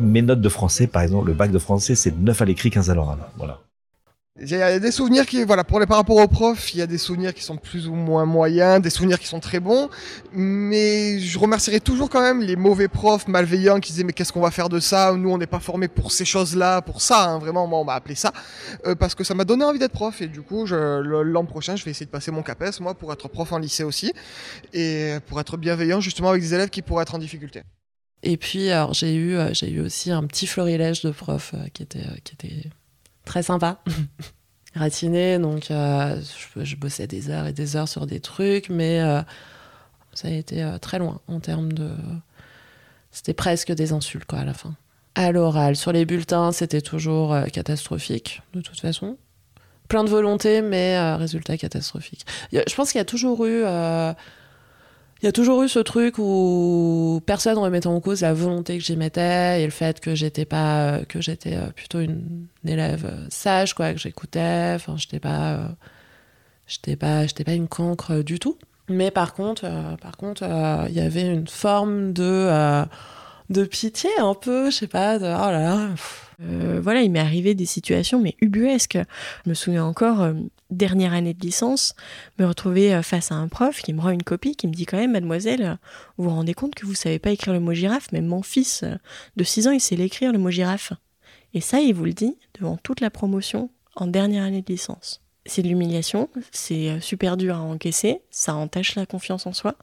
[0.00, 2.90] Mes notes de français, par exemple, le bac de français, c'est 9 à l'écrit, 15
[2.90, 3.18] à l'oral.
[3.36, 3.60] Voilà.
[4.40, 6.82] Il y a des souvenirs qui, voilà, pour les par rapport aux profs, il y
[6.82, 9.88] a des souvenirs qui sont plus ou moins moyens, des souvenirs qui sont très bons,
[10.32, 14.40] mais je remercierai toujours quand même les mauvais profs malveillants qui disaient mais qu'est-ce qu'on
[14.40, 15.12] va faire de ça?
[15.14, 17.94] Nous on n'est pas formés pour ces choses-là, pour ça, hein, vraiment, moi on m'a
[17.94, 18.32] appelé ça,
[18.86, 20.20] euh, parce que ça m'a donné envie d'être prof.
[20.20, 23.28] Et du coup l'an prochain je vais essayer de passer mon CAPES moi pour être
[23.28, 24.12] prof en lycée aussi
[24.72, 27.62] et pour être bienveillant justement avec des élèves qui pourraient être en difficulté.
[28.24, 31.68] Et puis alors j'ai eu euh, j'ai eu aussi un petit florilège de profs euh,
[31.72, 32.70] qui était qui était
[33.24, 33.82] très sympa.
[34.74, 36.20] Gratiné, donc euh,
[36.60, 39.22] je, bossais des heures et des heures sur des trucs, mais euh,
[40.14, 41.90] ça a été euh, très loin en termes de.
[43.12, 44.74] C'était presque des insultes, quoi, à la fin.
[45.14, 49.16] À l'oral, sur les bulletins, c'était toujours catastrophique, de toute façon.
[49.86, 52.26] Plein de volonté, mais résultat catastrophique.
[52.50, 53.62] Je pense qu'il y a toujours eu
[55.24, 58.84] il y a toujours eu ce truc où personne remettait en cause la volonté que
[58.84, 63.26] j'y mettais et le fait que j'étais pas que j'étais euh, plutôt une, élève euh,
[63.30, 64.72] sage quoi que j'écoutais.
[64.74, 65.68] Enfin j'étais pas euh,
[66.66, 68.58] j'étais pas j'étais pas une cancre du tout.
[68.90, 69.62] Mais par contre
[70.02, 70.44] par contre
[70.90, 72.84] il y avait une forme de
[73.48, 75.88] de pitié un peu je sais pas de oh là là
[76.42, 78.98] euh, voilà, il m'est arrivé des situations, mais ubuesques.
[79.44, 80.32] Je me souviens encore, euh,
[80.74, 81.94] dernière année de licence,
[82.38, 84.86] me retrouver euh, face à un prof qui me rend une copie, qui me dit
[84.86, 85.78] quand même, mademoiselle,
[86.16, 88.84] vous vous rendez compte que vous savez pas écrire le mot girafe Même mon fils
[89.36, 90.92] de 6 ans, il sait l'écrire, le mot girafe.
[91.52, 95.24] Et ça, il vous le dit devant toute la promotion en dernière année de licence
[95.46, 99.76] c'est de l'humiliation, c'est euh, super dur à encaisser, ça entache la confiance en soi.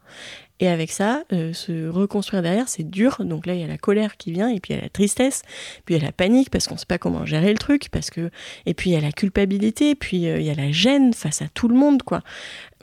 [0.62, 3.18] Et avec ça, euh, se reconstruire derrière, c'est dur.
[3.26, 4.90] Donc là, il y a la colère qui vient, et puis il y a la
[4.90, 5.42] tristesse,
[5.86, 7.90] puis il y a la panique parce qu'on ne sait pas comment gérer le truc,
[7.90, 8.30] parce que
[8.68, 11.42] et puis il y a la culpabilité, puis euh, il y a la gêne face
[11.42, 12.22] à tout le monde, quoi.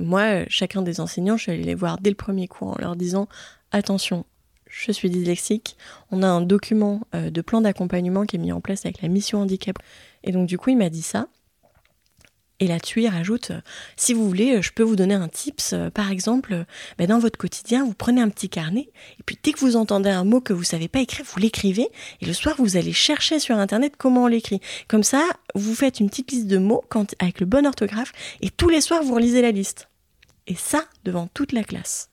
[0.01, 2.97] Moi, chacun des enseignants, je suis allée les voir dès le premier cours en leur
[2.97, 3.29] disant
[3.71, 4.27] attention.
[4.69, 5.77] Je suis dyslexique.
[6.11, 9.41] On a un document de plan d'accompagnement qui est mis en place avec la mission
[9.41, 9.79] handicap.
[10.25, 11.27] Et donc, du coup, il m'a dit ça.
[12.61, 13.61] Et là-dessus, il rajoute, euh,
[13.97, 15.75] si vous voulez, euh, je peux vous donner un tips.
[15.75, 16.65] Euh, par exemple,
[16.99, 20.11] ben, dans votre quotidien, vous prenez un petit carnet, et puis dès que vous entendez
[20.11, 21.89] un mot que vous savez pas écrire, vous l'écrivez,
[22.21, 24.61] et le soir, vous allez chercher sur Internet comment on l'écrit.
[24.89, 26.83] Comme ça, vous faites une petite liste de mots
[27.21, 29.89] avec le bon orthographe, et tous les soirs, vous relisez la liste.
[30.49, 32.11] Et ça, devant toute la classe.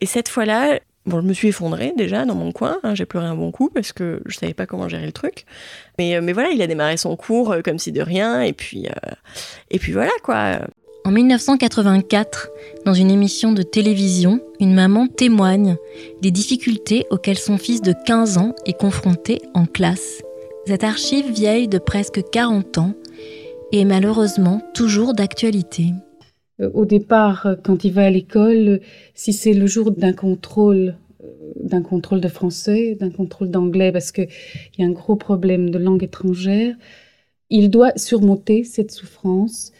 [0.00, 3.26] Et cette fois-là, Bon, je me suis effondrée déjà dans mon coin, hein, j'ai pleuré
[3.26, 5.44] un bon coup parce que je savais pas comment gérer le truc.
[5.98, 8.86] Mais, euh, voilà, il a démarré son cours euh, comme si de rien, et puis,
[8.86, 9.10] euh,
[9.70, 10.60] et puis voilà quoi.
[11.04, 12.48] En 1984,
[12.86, 15.76] dans une émission de télévision, une maman témoigne
[16.22, 20.22] des difficultés auxquelles son fils de 15 ans est confronté en classe.
[20.66, 22.94] Cette archive vieille de presque 40 ans
[23.72, 25.92] est malheureusement toujours d'actualité.
[26.60, 28.80] Euh, au départ, euh, quand il va à l'école,
[29.14, 31.26] si c'est le jour d'un contrôle, euh,
[31.56, 34.28] d'un contrôle de français, d'un contrôle d'anglais, parce qu'il
[34.78, 36.74] y a un gros problème de langue étrangère,
[37.50, 39.72] il doit surmonter cette souffrance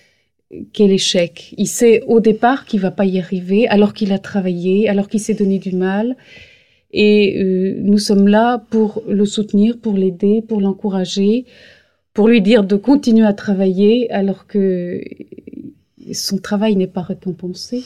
[0.72, 1.55] qu'est l'échec.
[1.59, 5.20] Il sait au départ qu'il va pas y arriver, alors qu'il a travaillé, alors qu'il
[5.20, 6.16] s'est donné du mal.
[6.93, 7.43] Et
[7.81, 11.45] nous sommes là pour le soutenir, pour l'aider, pour l'encourager,
[12.12, 15.01] pour lui dire de continuer à travailler, alors que
[16.13, 17.85] son travail n'est pas récompensé.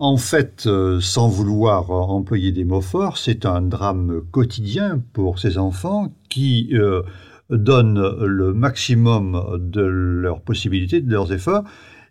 [0.00, 5.58] En fait, euh, sans vouloir employer des mots forts, c'est un drame quotidien pour ces
[5.58, 7.02] enfants qui euh,
[7.50, 11.64] donnent le maximum de leurs possibilités, de leurs efforts,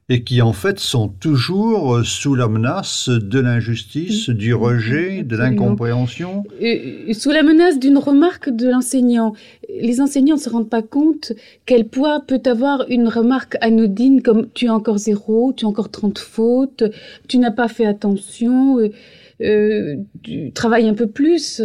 [0.10, 5.36] et qui en fait sont toujours euh, sous la menace de l'injustice, du rejet, de
[5.36, 6.46] l'incompréhension.
[7.12, 9.34] Sous la menace d'une remarque de l'enseignant.
[9.70, 11.34] Les enseignants ne se rendent pas compte
[11.66, 15.92] quel poids peut avoir une remarque anodine comme tu as encore zéro, tu as encore
[15.92, 16.84] 30 fautes,
[17.28, 18.92] tu n'as pas fait attention, euh,
[19.42, 21.62] euh, tu travailles un peu plus.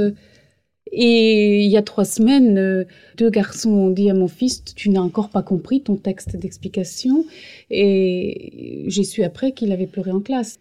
[0.92, 2.84] Et il y a trois semaines, euh,
[3.16, 7.24] deux garçons ont dit à mon fils, tu n'as encore pas compris ton texte d'explication.
[7.70, 10.58] Et j'ai su après qu'il avait pleuré en classe.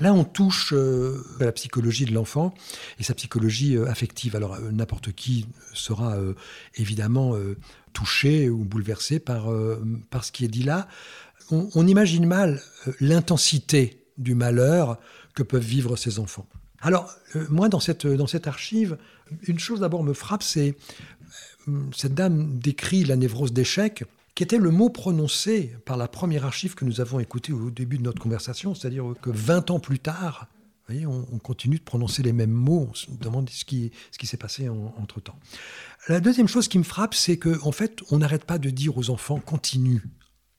[0.00, 2.54] Là, on touche euh, à la psychologie de l'enfant
[2.98, 4.34] et sa psychologie euh, affective.
[4.34, 5.44] Alors, n'importe qui
[5.74, 6.16] sera
[6.76, 7.34] évidemment
[7.92, 9.48] touché ou bouleversé par,
[10.08, 10.88] par ce qui est dit là.
[11.50, 12.60] on imagine mal
[12.98, 14.98] l'intensité du malheur
[15.34, 16.46] que peuvent vivre ces enfants.
[16.82, 17.14] Alors,
[17.50, 18.96] moi, dans cette, dans cette archive,
[19.46, 20.76] une chose d'abord me frappe, c'est
[21.68, 24.04] euh, cette dame décrit la névrose d'échec,
[24.34, 27.98] qui était le mot prononcé par la première archive que nous avons écoutée au début
[27.98, 30.48] de notre conversation, c'est-à-dire que 20 ans plus tard,
[30.88, 33.92] vous voyez, on, on, continue de prononcer les mêmes mots, on se demande ce qui,
[34.22, 35.38] s'est passé en, entre-temps.
[36.08, 38.96] La deuxième chose qui me frappe, c'est qu'en en fait, on n'arrête pas de dire
[38.96, 40.02] aux enfants continue,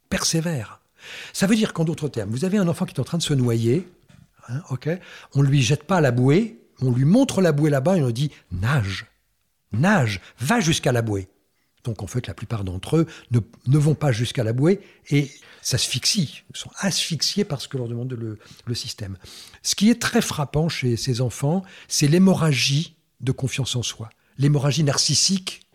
[0.10, 0.82] persévère.
[1.34, 3.24] Ça veut dire qu'en d'autres termes, vous avez un enfant qui est en train de
[3.24, 3.88] se noyer,
[4.48, 4.90] hein, ok
[5.34, 8.12] on ne lui jette pas la bouée, on lui montre la bouée là-bas et on
[8.12, 9.06] dit nage,
[9.72, 11.30] nage, va jusqu'à la bouée.
[11.84, 15.32] Donc en fait, la plupart d'entre eux ne, ne, vont pas jusqu'à la bouée et
[15.62, 19.18] s'asphyxient, sont asphyxiés par ce que leur demande le, le système.
[19.64, 24.84] Ce qui est très frappant chez ces enfants, c'est l'hémorragie de confiance en soi, l'hémorragie
[24.84, 25.68] narcissique.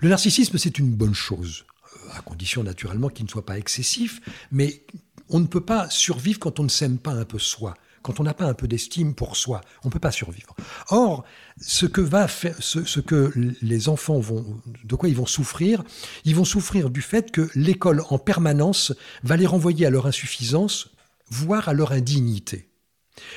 [0.00, 1.64] Le narcissisme, c'est une bonne chose,
[2.12, 4.84] à condition naturellement qu'il ne soit pas excessif, mais
[5.28, 8.24] on ne peut pas survivre quand on ne s'aime pas un peu soi quand on
[8.24, 10.54] n'a pas un peu d'estime pour soi, on ne peut pas survivre.
[10.88, 11.24] Or,
[11.60, 13.32] ce que, va faire, ce, ce, que
[13.62, 15.84] les enfants vont, de quoi ils vont souffrir,
[16.24, 18.92] ils vont souffrir du fait que l'école en permanence
[19.22, 20.90] va les renvoyer à leur insuffisance,
[21.30, 22.71] voire à leur indignité.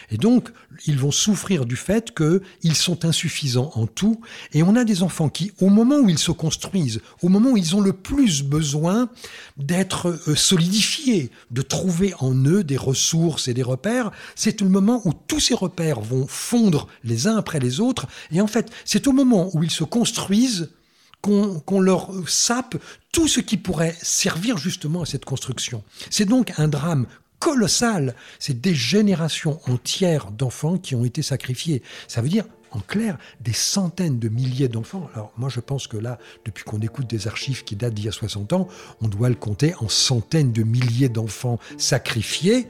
[0.10, 0.50] Et donc,
[0.86, 4.22] ils vont souffrir du fait qu'ils sont insuffisants en tout.
[4.54, 7.58] Et on a des enfants qui, au moment où ils se construisent, au moment où
[7.58, 9.10] ils ont le plus besoin
[9.58, 15.14] d'être solidifiés, de trouver en eux des ressources et des repères, c'est le moment où
[15.14, 18.08] tous ces repères vont fondre les uns après les autres.
[18.32, 20.70] Et en fait, c'est au moment où ils se construisent
[21.22, 22.76] qu'on qu leur sape
[23.12, 25.84] tout ce qui pourrait servir justement à cette construction.
[26.10, 27.08] C'est donc un drame
[27.46, 28.16] colossal.
[28.40, 31.84] C'est des générations entières d'enfants qui ont été sacrifiés.
[32.08, 35.08] Ça veut dire, en clair, des centaines de milliers d'enfants.
[35.14, 38.08] Alors moi, je pense que là, depuis qu'on écoute des archives qui datent d'il y
[38.08, 38.68] a 60 ans,
[39.00, 42.68] on doit le compter en centaines de milliers d'enfants sacrifiés.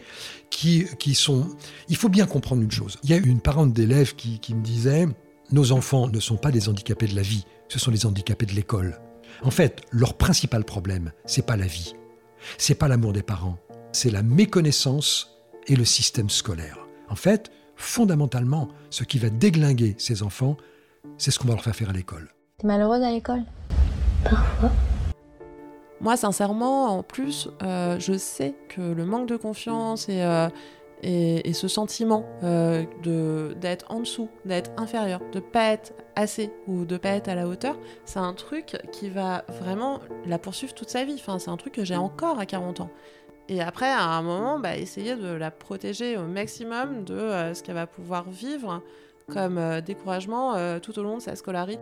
[0.51, 1.49] Qui, qui sont...
[1.89, 2.97] Il faut bien comprendre une chose.
[3.03, 5.05] Il y a une parente d'élève qui, qui me disait,
[5.51, 8.53] nos enfants ne sont pas des handicapés de la vie, ce sont les handicapés de
[8.53, 9.01] l'école.
[9.41, 11.93] En fait, leur principal problème, c'est pas la vie,
[12.57, 13.57] c'est pas l'amour des parents,
[13.95, 15.37] c'est la méconnaissance
[15.67, 16.85] et le système scolaire.
[17.09, 20.57] En fait, fondamentalement, ce qui va déglinguer ces enfants,
[21.17, 22.29] c'est ce qu'on va leur faire faire à l'école.
[22.57, 23.43] T'es malheureuse à l'école?
[24.25, 24.71] Parfois.
[26.01, 30.49] Moi, sincèrement, en plus, euh, je sais que le manque de confiance et, euh,
[31.01, 32.83] et, et ce sentiment euh,
[33.61, 37.47] d'être en dessous, d'être inférieur, de pas être assez ou de pas être à la
[37.47, 41.15] hauteur, c'est un truc qui va vraiment la poursuivre toute sa vie.
[41.15, 42.89] Enfin, c'est un truc que j'ai encore à 40 ans.
[43.47, 47.61] Et après, à un moment, bah, essayer de la protéger au maximum de euh, ce
[47.61, 48.81] qu'elle va pouvoir vivre
[49.31, 51.81] comme euh, découragement euh, tout au long de sa scolarité.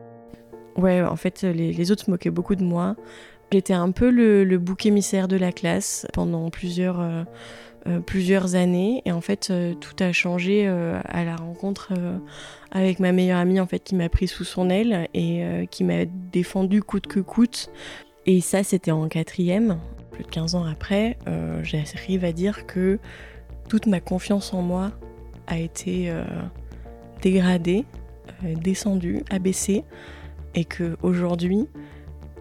[0.76, 2.95] Ouais, en fait, les, autres se moquaient beaucoup de moi.
[3.51, 6.99] J'étais un peu le, bouc émissaire de la classe pendant plusieurs,
[8.07, 9.03] plusieurs années.
[9.05, 11.93] Et en fait, tout a changé à la rencontre
[12.72, 16.05] avec ma meilleure amie en fait, qui m'a pris sous son aile et qui m'a
[16.05, 17.70] défendu coûte que coûte.
[18.26, 19.78] Et ça, c'était en quatrième
[20.14, 22.99] plus de 15 ans après, euh, j'arrive à dire que
[23.68, 24.91] toute ma confiance en moi
[25.47, 26.24] a été euh,
[27.22, 27.86] dégradée,
[28.45, 29.84] euh, descendue, abaissée,
[30.55, 31.68] et que aujourd'hui,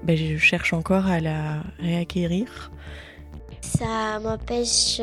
[0.04, 2.70] ben, je cherche encore à la réacquérir.
[3.62, 5.00] Ça m'empêche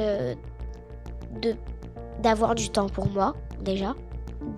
[2.21, 3.95] d'avoir du temps pour moi, déjà.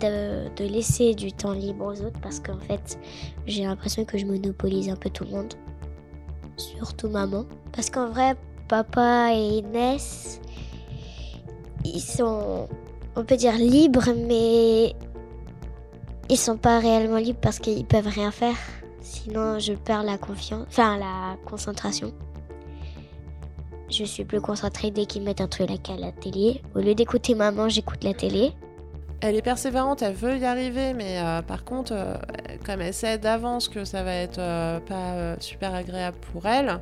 [0.00, 3.00] De, de, laisser du temps libre aux autres parce qu'en fait
[3.46, 5.54] j'ai l'impression que je monopolise un peu tout le monde
[6.56, 7.44] surtout maman.
[7.72, 8.36] Parce qu'en vrai,
[8.68, 10.40] papa et Inès,
[11.84, 12.68] ils sont,
[13.16, 14.94] on peut dire, libres, mais
[16.28, 18.56] ils sont pas réellement libres parce qu'ils peuvent rien faire.
[19.00, 22.12] Sinon, je perds la confiance, enfin la concentration.
[23.90, 26.62] Je suis plus concentrée dès qu'ils mettent un truc à la télé.
[26.74, 28.52] Au lieu d'écouter maman, j'écoute la télé.
[29.24, 32.14] Elle est persévérante, elle veut y arriver, mais euh, par contre, euh,
[32.66, 36.80] comme elle sait d'avance que ça va être euh, pas super agréable pour elle,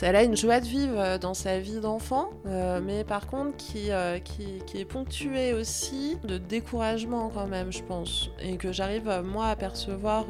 [0.00, 3.90] elle a une joie de vivre dans sa vie d'enfant, mais par contre qui,
[4.22, 8.30] qui, qui, est ponctuée aussi de découragement quand même, je pense.
[8.40, 10.26] Et que j'arrive, moi, à percevoir.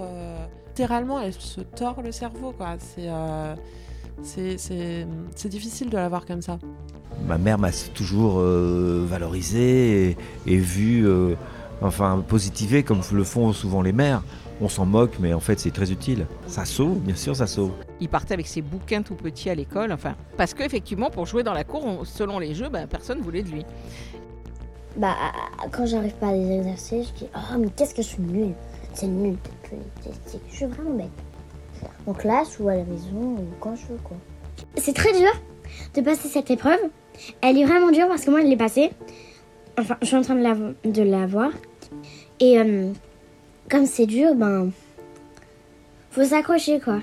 [0.69, 2.77] Littéralement, elle se tord le cerveau, quoi.
[2.79, 3.11] C'est.
[4.23, 6.59] C'est difficile de la voir comme ça.
[7.27, 10.17] Ma mère m'a toujours valorisé et,
[10.47, 11.07] et vu,
[11.83, 14.23] enfin, positivé comme le font souvent les mères
[14.61, 16.27] on s'en moque, mais en fait c'est très utile.
[16.47, 17.73] Ça sauve, bien sûr, ça sauve.
[18.01, 21.55] Il partait avec ses bouquins tout petits à l'école, enfin, parce qu'effectivement, pour jouer dans
[21.55, 23.65] la cour, on, selon les jeux, ben, personne voulait de lui.
[24.97, 25.15] Bah,
[25.71, 28.55] quand j'arrive pas à des exercices, je dis Oh, mais qu'est-ce que je suis nulle
[28.93, 29.37] C'est nul,
[30.51, 31.11] je suis vraiment bête.
[32.07, 34.17] En classe ou à la maison ou quand je veux, quoi.
[34.77, 35.31] C'est très dur
[35.95, 36.79] de passer cette épreuve.
[37.41, 38.91] Elle est vraiment dure parce que moi, je l'ai passée
[39.79, 40.55] Enfin, je suis en train de la,
[40.85, 41.51] de la voir.
[42.39, 42.93] Et euh,
[43.71, 44.71] comme c'est dur, ben.
[46.11, 47.01] Faut s'accrocher, quoi.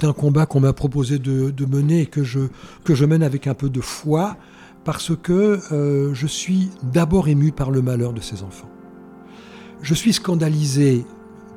[0.00, 2.40] C'est un combat qu'on m'a proposé de, mener et que je,
[2.84, 4.36] que je mène avec un peu de foi
[4.82, 8.70] parce que euh, je suis d'abord ému par le malheur de ces enfants.
[9.82, 11.04] Je suis scandalisé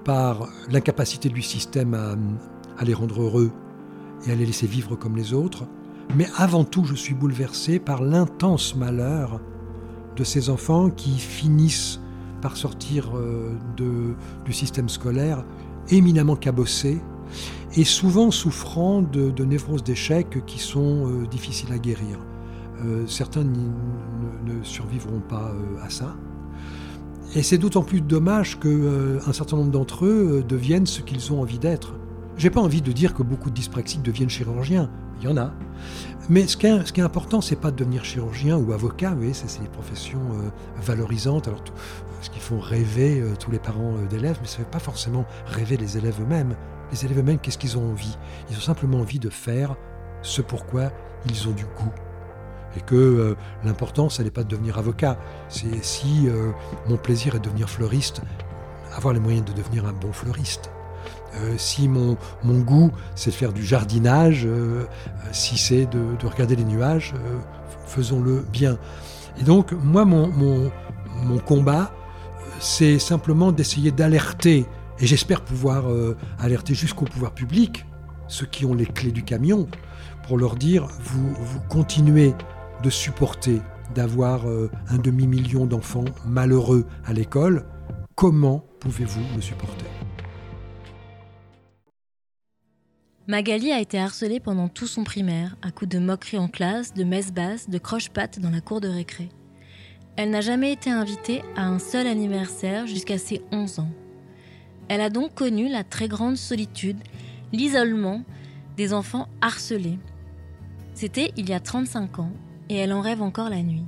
[0.04, 1.94] par l'incapacité du système
[2.78, 3.52] à, les rendre heureux
[4.28, 5.66] et à les laisser vivre comme les autres,
[6.16, 9.40] mais avant tout je suis bouleversé par l'intense malheur
[10.16, 12.00] de ces enfants qui finissent
[12.42, 13.56] par sortir euh,
[14.46, 15.46] du système scolaire
[15.90, 17.02] éminemment cabossés
[17.76, 22.20] et souvent souffrant de, névroses d'échec qui sont euh, difficiles à guérir.
[22.86, 25.52] Euh, certains ne, survivront pas
[25.82, 26.16] à ça.
[27.36, 31.34] Et c'est d'autant plus dommage qu'un euh, certain nombre d'entre eux euh, deviennent ce qu'ils
[31.34, 31.96] ont envie d'être.
[32.38, 35.52] J'ai pas envie de dire que beaucoup de dyspraxiques deviennent chirurgiens, il y en a.
[36.30, 39.18] Mais ce qui est, ce qui important, c'est pas de devenir chirurgien ou avocat, vous
[39.18, 40.50] voyez, c'est les professions euh,
[40.82, 41.74] valorisantes, alors tout,
[42.22, 45.76] ce qui font rêver tous les parents d'élèves, mais ça ne fait pas forcément rêver
[45.76, 46.56] les élèves eux-mêmes.
[46.92, 48.16] Les élèves eux-mêmes, qu'est-ce qu'ils ont envie?
[48.52, 49.76] Ils ont simplement envie de faire
[50.22, 50.92] ce pourquoi
[51.30, 52.13] ils ont du goût.
[52.78, 55.18] Et que euh, l'important, ce n'est pas de devenir avocat,
[55.50, 56.52] si euh,
[56.88, 58.22] mon plaisir est de devenir fleuriste,
[58.96, 60.72] avoir les moyens de devenir un bon fleuriste.
[61.36, 64.48] Euh, si mon, mon goût, c'est de faire du jardinage,
[65.32, 67.14] si c'est de, de, regarder les nuages,
[67.86, 68.78] faisons-le bien.
[69.40, 70.72] Et donc, moi, mon, mon,
[71.24, 71.92] mon combat,
[72.60, 74.66] c'est simplement d'essayer d'alerter,
[75.00, 75.86] et j'espère pouvoir
[76.40, 77.86] alerter jusqu'au pouvoir public,
[78.28, 79.68] ceux qui ont les clés du camion,
[80.28, 82.34] pour leur dire, vous, vous continuez
[82.84, 83.62] de supporter
[83.96, 87.66] d'avoir euh, un demi-million d'enfants malheureux à l'école,
[88.16, 89.86] comment pouvez-vous le supporter?
[93.26, 97.06] Magali a été harcelée pendant tout son primaire, à coups de moqueries en classe, de
[97.06, 99.30] messes basses, de croche-pattes dans la cour de récré.
[100.18, 103.92] Elle n'a jamais été invitée à un seul anniversaire jusqu'à ses 11 ans.
[104.90, 106.98] Elle a donc connu la très grande solitude,
[107.54, 108.24] l'isolement
[108.76, 110.00] des enfants harcelés.
[110.94, 112.32] C'était il y a 35 ans
[112.70, 113.86] et elle en rêve encore la nuit.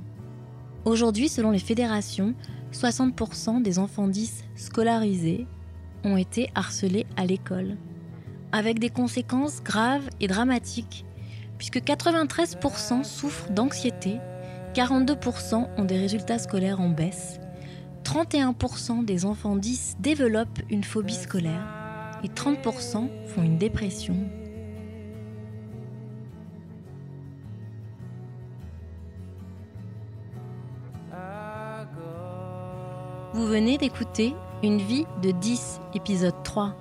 [0.84, 2.34] Aujourd'hui, selon les fédérations,
[2.72, 5.46] 60% des enfants 10 scolarisés
[6.04, 7.76] ont été harcelés à l'école
[8.52, 11.04] avec des conséquences graves et dramatiques,
[11.58, 14.18] puisque 93% souffrent d'anxiété,
[14.74, 17.38] 42% ont des résultats scolaires en baisse,
[18.04, 21.66] 31% des enfants 10 développent une phobie scolaire
[22.24, 24.16] et 30% font une dépression.
[33.36, 36.74] Vous venez d'écouter Une vie de 10, épisode 3,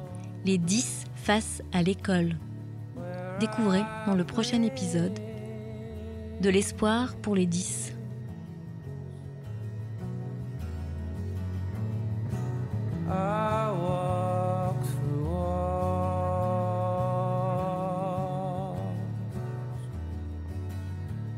[0.46, 2.38] les 10 face à l'école.
[3.42, 5.20] Découvrez dans le prochain épisode
[6.40, 7.92] de l'espoir pour les 10.
[13.10, 15.58] I walk through walls.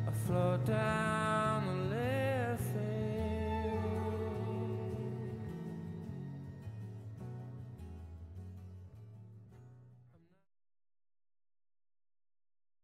[0.07, 1.06] I float down.